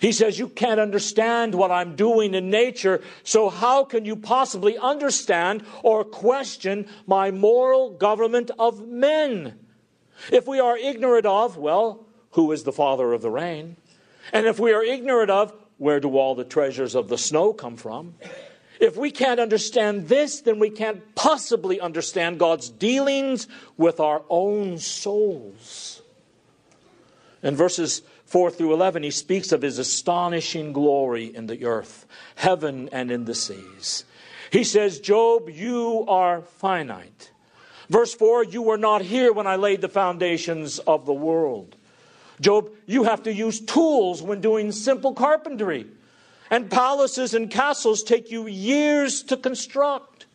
He 0.01 0.13
says, 0.13 0.39
You 0.39 0.49
can't 0.49 0.81
understand 0.81 1.55
what 1.55 1.71
I'm 1.71 1.97
doing 1.97 2.35
in 2.35 2.51
nature, 2.51 3.03
so 3.23 3.49
how 3.49 3.85
can 3.85 4.05
you 4.05 4.17
possibly 4.17 4.79
understand 4.79 5.65
or 5.83 6.05
question 6.05 6.87
my 7.07 7.31
moral 7.31 7.91
government 7.91 8.51
of 8.59 8.87
men? 8.87 9.59
If 10.31 10.47
we 10.47 10.61
are 10.61 10.77
ignorant 10.77 11.27
of, 11.27 11.57
well, 11.57 12.07
who 12.33 12.53
is 12.53 12.65
the 12.65 12.73
father 12.73 13.13
of 13.13 13.23
the 13.23 13.31
rain? 13.31 13.77
And 14.33 14.47
if 14.47 14.59
we 14.59 14.73
are 14.73 14.83
ignorant 14.83 15.31
of, 15.31 15.53
where 15.79 16.01
do 16.01 16.17
all 16.17 16.35
the 16.35 16.45
treasures 16.45 16.95
of 16.95 17.09
the 17.09 17.19
snow 17.19 17.53
come 17.53 17.77
from? 17.77 18.15
If 18.81 18.97
we 18.97 19.11
can't 19.11 19.41
understand 19.41 20.09
this, 20.09 20.41
then 20.41 20.59
we 20.59 20.71
can't 20.71 21.15
possibly 21.15 21.81
understand 21.81 22.39
God's 22.39 22.71
dealings 22.71 23.47
with 23.77 24.01
our 24.01 24.23
own 24.29 24.79
souls. 24.79 26.03
In 27.43 27.57
verses 27.57 28.03
4 28.31 28.53
through 28.53 28.73
11, 28.73 29.03
he 29.03 29.11
speaks 29.11 29.51
of 29.51 29.61
his 29.61 29.81
astonishing 29.81 30.73
glory 30.73 31.35
in 31.35 31.49
the 31.49 31.65
earth, 31.65 32.07
heaven, 32.37 32.89
and 32.93 33.11
in 33.11 33.25
the 33.25 33.35
seas. 33.35 34.05
He 34.53 34.63
says, 34.63 35.01
Job, 35.01 35.51
you 35.51 36.05
are 36.07 36.43
finite. 36.43 37.33
Verse 37.89 38.15
4 38.15 38.45
You 38.45 38.63
were 38.63 38.79
not 38.79 39.03
here 39.03 39.33
when 39.33 39.49
I 39.49 39.57
laid 39.57 39.81
the 39.81 39.89
foundations 39.89 40.79
of 40.79 41.07
the 41.07 41.13
world. 41.13 41.75
Job, 42.41 42.71
you 42.87 43.03
have 43.03 43.25
to 43.25 43.33
use 43.33 43.59
tools 43.59 44.23
when 44.23 44.41
doing 44.41 44.71
simple 44.71 45.13
carpentry. 45.13 45.89
And 46.51 46.71
palaces 46.71 47.35
and 47.35 47.51
castles 47.51 48.05
take 48.05 48.31
you 48.31 48.47
years 48.47 49.25
to 49.25 49.37
construct. 49.37 50.27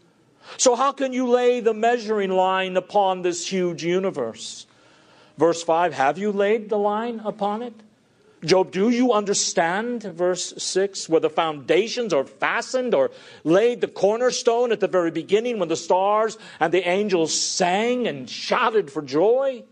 So, 0.58 0.76
how 0.76 0.92
can 0.92 1.14
you 1.14 1.30
lay 1.30 1.62
the 1.62 1.74
measuring 1.74 2.32
line 2.32 2.76
upon 2.76 3.22
this 3.22 3.48
huge 3.48 3.86
universe? 3.86 4.68
Verse 5.38 5.64
5 5.64 5.94
Have 5.94 6.18
you 6.18 6.34
laid 6.34 6.68
the 6.68 6.78
line 6.78 7.22
upon 7.24 7.62
it? 7.62 7.74
Job, 8.46 8.72
do 8.72 8.90
you 8.90 9.12
understand, 9.12 10.04
verse 10.04 10.54
6, 10.58 11.10
where 11.10 11.20
the 11.20 11.30
foundations 11.30 12.14
are 12.14 12.24
fastened 12.24 12.94
or 12.94 13.12
laid 13.44 13.82
the 13.82 13.88
cornerstone 13.88 14.72
at 14.72 14.80
the 14.80 14.88
very 14.88 15.12
beginning 15.12 15.58
when 15.58 15.70
the 15.70 15.76
stars 15.76 16.38
and 16.60 16.74
the 16.74 16.88
angels 16.88 17.34
sang 17.34 18.08
and 18.08 18.30
shouted 18.30 18.92
for 18.92 19.02
joy? 19.02 19.64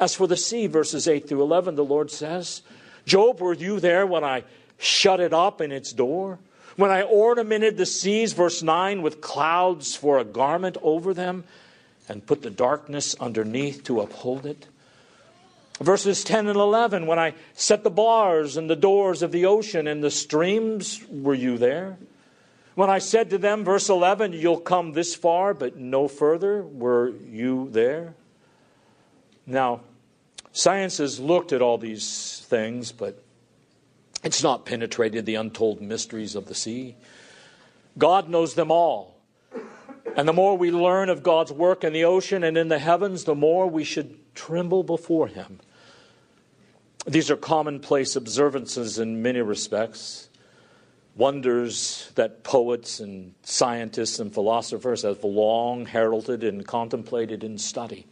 As 0.00 0.14
for 0.14 0.26
the 0.26 0.36
sea, 0.36 0.66
verses 0.66 1.06
8 1.06 1.28
through 1.28 1.42
11, 1.42 1.76
the 1.76 1.84
Lord 1.84 2.10
says, 2.10 2.62
Job, 3.04 3.40
were 3.40 3.54
you 3.54 3.80
there 3.80 4.06
when 4.06 4.24
I 4.24 4.44
shut 4.78 5.20
it 5.20 5.32
up 5.32 5.60
in 5.60 5.72
its 5.72 5.92
door? 5.92 6.38
When 6.76 6.90
I 6.90 7.02
ornamented 7.02 7.76
the 7.76 7.86
seas, 7.86 8.32
verse 8.32 8.62
9, 8.62 9.02
with 9.02 9.20
clouds 9.20 9.94
for 9.94 10.18
a 10.18 10.24
garment 10.24 10.78
over 10.82 11.12
them 11.12 11.44
and 12.08 12.26
put 12.26 12.42
the 12.42 12.50
darkness 12.50 13.14
underneath 13.20 13.84
to 13.84 14.00
uphold 14.00 14.46
it? 14.46 14.66
Verses 15.80 16.22
10 16.24 16.46
and 16.46 16.58
11, 16.58 17.06
when 17.06 17.18
I 17.18 17.34
set 17.54 17.84
the 17.84 17.90
bars 17.90 18.58
and 18.58 18.68
the 18.68 18.76
doors 18.76 19.22
of 19.22 19.32
the 19.32 19.46
ocean 19.46 19.86
and 19.86 20.04
the 20.04 20.10
streams, 20.10 21.00
were 21.08 21.34
you 21.34 21.56
there? 21.56 21.98
When 22.74 22.90
I 22.90 22.98
said 22.98 23.30
to 23.30 23.38
them, 23.38 23.64
verse 23.64 23.88
11, 23.88 24.34
you'll 24.34 24.60
come 24.60 24.92
this 24.92 25.14
far 25.14 25.54
but 25.54 25.76
no 25.76 26.06
further, 26.06 26.62
were 26.62 27.08
you 27.08 27.70
there? 27.70 28.14
Now, 29.46 29.80
science 30.52 30.98
has 30.98 31.18
looked 31.18 31.52
at 31.52 31.62
all 31.62 31.78
these 31.78 32.44
things, 32.46 32.92
but 32.92 33.22
it's 34.22 34.42
not 34.42 34.66
penetrated 34.66 35.24
the 35.24 35.36
untold 35.36 35.80
mysteries 35.80 36.34
of 36.34 36.46
the 36.46 36.54
sea. 36.54 36.96
God 37.96 38.28
knows 38.28 38.54
them 38.54 38.70
all. 38.70 39.16
And 40.14 40.28
the 40.28 40.32
more 40.32 40.58
we 40.58 40.70
learn 40.70 41.08
of 41.08 41.22
God's 41.22 41.52
work 41.52 41.84
in 41.84 41.92
the 41.92 42.04
ocean 42.04 42.44
and 42.44 42.58
in 42.58 42.68
the 42.68 42.78
heavens, 42.78 43.24
the 43.24 43.34
more 43.34 43.66
we 43.66 43.84
should 43.84 44.34
tremble 44.34 44.82
before 44.82 45.28
Him. 45.28 45.60
These 47.06 47.30
are 47.30 47.36
commonplace 47.36 48.14
observances 48.14 48.98
in 48.98 49.22
many 49.22 49.40
respects, 49.40 50.28
wonders 51.16 52.12
that 52.14 52.44
poets 52.44 53.00
and 53.00 53.34
scientists 53.42 54.18
and 54.18 54.32
philosophers 54.32 55.02
have 55.02 55.24
long 55.24 55.86
heralded 55.86 56.44
and 56.44 56.66
contemplated 56.66 57.42
in 57.42 57.56
study. 57.58 58.06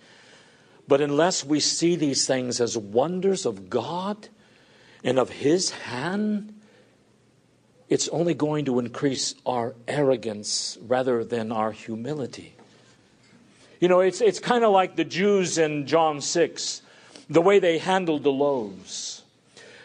But 0.87 1.03
unless 1.03 1.45
we 1.45 1.61
see 1.61 1.97
these 1.97 2.27
things 2.27 2.61
as 2.61 2.79
wonders 2.79 3.45
of 3.45 3.69
God 3.69 4.29
and 5.05 5.19
of 5.19 5.29
His 5.29 5.71
hand, 5.71 6.55
it's 7.91 8.09
only 8.09 8.33
going 8.33 8.65
to 8.65 8.79
increase 8.79 9.35
our 9.45 9.75
arrogance 9.87 10.79
rather 10.81 11.25
than 11.25 11.53
our 11.53 11.73
humility. 11.73 12.55
You 13.81 13.89
know, 13.89 14.01
it's, 14.01 14.23
it's 14.23 14.41
kind 14.41 14.65
of 14.65 14.73
like 14.73 14.97
the 14.97 15.05
Jews 15.05 15.59
in 15.59 15.87
John 15.87 16.23
6 16.23 16.83
the 17.29 17.41
way 17.41 17.59
they 17.59 17.79
handled 17.79 18.23
the 18.23 18.33
loaves. 18.33 19.23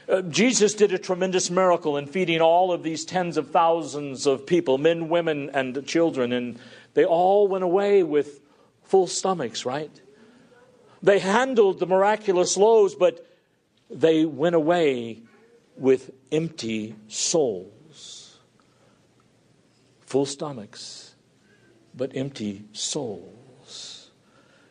Uh, 0.08 0.22
Jesus 0.22 0.74
did 0.74 0.94
a 0.94 0.98
tremendous 0.98 1.50
miracle 1.50 1.98
in 1.98 2.08
feeding 2.08 2.42
all 2.42 2.72
of 2.72 2.84
these 2.84 3.06
tens 3.06 3.38
of 3.38 3.52
thousands 3.52 4.26
of 4.26 4.46
people, 4.46 4.78
men, 4.78 5.08
women, 5.08 5.50
and 5.54 5.86
children, 5.86 6.34
and 6.34 6.60
they 6.94 7.06
all 7.06 7.48
went 7.48 7.64
away 7.64 8.04
with 8.04 8.42
full 8.84 9.08
stomachs, 9.08 9.66
right? 9.66 9.92
They 11.02 11.20
handled 11.20 11.80
the 11.80 11.86
miraculous 11.86 12.58
loaves, 12.58 12.96
but 12.96 13.26
they 13.90 14.26
went 14.26 14.56
away 14.56 15.22
with 15.78 16.12
empty 16.32 16.96
souls. 17.08 18.38
Full 20.06 20.26
stomachs, 20.26 21.16
but 21.96 22.12
empty 22.16 22.66
souls. 22.74 23.43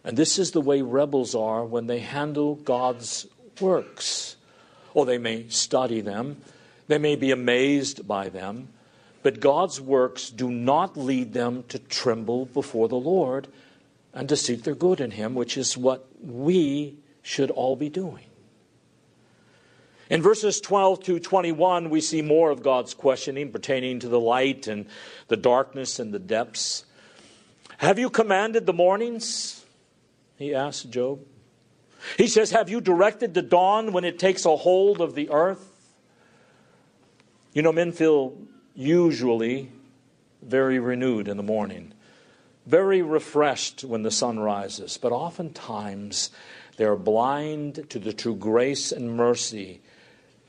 And 0.04 0.16
this 0.16 0.38
is 0.38 0.50
the 0.50 0.60
way 0.60 0.82
rebels 0.82 1.34
are 1.34 1.64
when 1.64 1.86
they 1.86 2.00
handle 2.00 2.56
God's 2.56 3.26
works. 3.60 4.36
Or 4.94 5.06
they 5.06 5.18
may 5.18 5.48
study 5.48 6.00
them, 6.00 6.38
they 6.88 6.98
may 6.98 7.16
be 7.16 7.30
amazed 7.30 8.06
by 8.06 8.28
them, 8.28 8.68
but 9.22 9.40
God's 9.40 9.80
works 9.80 10.28
do 10.28 10.50
not 10.50 10.96
lead 10.96 11.32
them 11.32 11.64
to 11.68 11.78
tremble 11.78 12.46
before 12.46 12.88
the 12.88 12.96
Lord 12.96 13.48
and 14.12 14.28
to 14.28 14.36
seek 14.36 14.64
their 14.64 14.74
good 14.74 15.00
in 15.00 15.12
Him, 15.12 15.34
which 15.34 15.56
is 15.56 15.78
what 15.78 16.06
we 16.20 16.96
should 17.22 17.50
all 17.50 17.76
be 17.76 17.88
doing. 17.88 18.24
In 20.10 20.20
verses 20.20 20.60
12 20.60 21.04
to 21.04 21.18
21, 21.20 21.88
we 21.88 22.02
see 22.02 22.20
more 22.20 22.50
of 22.50 22.62
God's 22.62 22.92
questioning 22.92 23.50
pertaining 23.50 24.00
to 24.00 24.08
the 24.08 24.20
light 24.20 24.66
and 24.66 24.86
the 25.28 25.38
darkness 25.38 25.98
and 25.98 26.12
the 26.12 26.18
depths. 26.18 26.84
Have 27.78 27.98
you 27.98 28.10
commanded 28.10 28.66
the 28.66 28.74
mornings? 28.74 29.62
He 30.42 30.55
asks 30.55 30.83
Job. 30.85 31.20
He 32.16 32.26
says, 32.26 32.50
Have 32.50 32.68
you 32.68 32.81
directed 32.81 33.35
the 33.35 33.42
dawn 33.42 33.92
when 33.92 34.05
it 34.05 34.18
takes 34.18 34.44
a 34.44 34.57
hold 34.57 35.00
of 35.00 35.14
the 35.14 35.31
earth? 35.31 35.68
You 37.52 37.62
know, 37.62 37.72
men 37.72 37.92
feel 37.92 38.37
usually 38.74 39.70
very 40.42 40.78
renewed 40.78 41.28
in 41.28 41.37
the 41.37 41.42
morning, 41.42 41.92
very 42.66 43.02
refreshed 43.02 43.85
when 43.85 44.02
the 44.02 44.11
sun 44.11 44.38
rises, 44.38 44.98
but 45.00 45.12
oftentimes 45.12 46.31
they're 46.76 46.96
blind 46.96 47.88
to 47.90 47.98
the 47.98 48.12
true 48.12 48.35
grace 48.35 48.90
and 48.90 49.16
mercy 49.16 49.81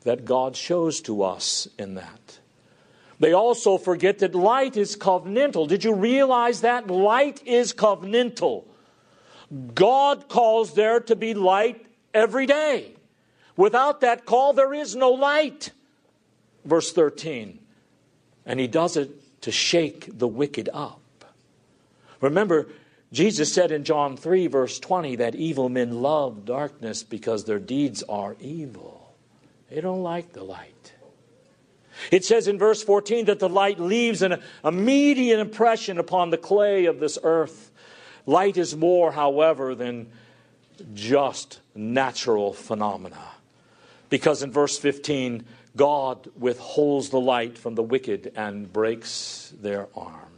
that 0.03 0.25
God 0.25 0.55
shows 0.55 1.01
to 1.01 1.23
us 1.23 1.67
in 1.77 1.95
that. 1.95 2.39
They 3.19 3.33
also 3.33 3.77
forget 3.77 4.19
that 4.19 4.33
light 4.33 4.75
is 4.75 4.97
covenantal. 4.97 5.67
Did 5.67 5.83
you 5.83 5.93
realize 5.93 6.61
that? 6.61 6.87
Light 6.87 7.45
is 7.45 7.73
covenantal. 7.73 8.65
God 9.73 10.29
calls 10.29 10.73
there 10.73 10.99
to 11.01 11.15
be 11.15 11.33
light 11.33 11.85
every 12.13 12.45
day. 12.45 12.93
Without 13.55 14.01
that 14.01 14.25
call, 14.25 14.53
there 14.53 14.73
is 14.73 14.95
no 14.95 15.11
light. 15.11 15.71
Verse 16.65 16.91
13. 16.91 17.59
And 18.45 18.59
he 18.59 18.67
does 18.67 18.97
it 18.97 19.41
to 19.41 19.51
shake 19.51 20.17
the 20.17 20.27
wicked 20.27 20.69
up. 20.73 20.99
Remember, 22.19 22.67
Jesus 23.11 23.53
said 23.53 23.71
in 23.71 23.83
John 23.83 24.17
3, 24.17 24.47
verse 24.47 24.79
20, 24.79 25.17
that 25.17 25.35
evil 25.35 25.69
men 25.69 26.01
love 26.01 26.45
darkness 26.45 27.03
because 27.03 27.43
their 27.43 27.59
deeds 27.59 28.01
are 28.03 28.35
evil. 28.39 29.13
They 29.69 29.81
don't 29.81 30.01
like 30.01 30.33
the 30.33 30.43
light. 30.43 30.93
It 32.11 32.25
says 32.25 32.47
in 32.47 32.57
verse 32.57 32.81
14 32.83 33.25
that 33.25 33.39
the 33.39 33.49
light 33.49 33.79
leaves 33.79 34.21
an 34.21 34.41
immediate 34.63 35.39
impression 35.39 35.99
upon 35.99 36.29
the 36.29 36.37
clay 36.37 36.85
of 36.85 36.99
this 36.99 37.19
earth. 37.23 37.71
Light 38.25 38.57
is 38.57 38.75
more, 38.75 39.11
however, 39.11 39.75
than 39.75 40.07
just 40.93 41.59
natural 41.75 42.53
phenomena. 42.53 43.31
Because 44.09 44.43
in 44.43 44.51
verse 44.51 44.77
15, 44.77 45.43
God 45.75 46.29
withholds 46.37 47.09
the 47.09 47.19
light 47.19 47.57
from 47.57 47.75
the 47.75 47.83
wicked 47.83 48.31
and 48.35 48.71
breaks 48.71 49.53
their 49.59 49.87
arm. 49.95 50.31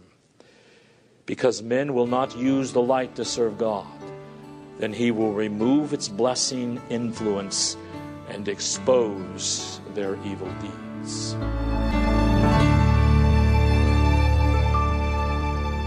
Because 1.25 1.61
men 1.61 1.93
will 1.93 2.07
not 2.07 2.37
use 2.37 2.71
the 2.71 2.81
light 2.81 3.15
to 3.15 3.25
serve 3.25 3.57
God, 3.57 3.87
then 4.79 4.93
he 4.93 5.11
will 5.11 5.33
remove 5.33 5.93
its 5.93 6.07
blessing 6.07 6.81
influence 6.89 7.77
and 8.29 8.47
expose 8.47 9.79
their 9.93 10.15
evil 10.25 10.51
deeds. 10.61 11.35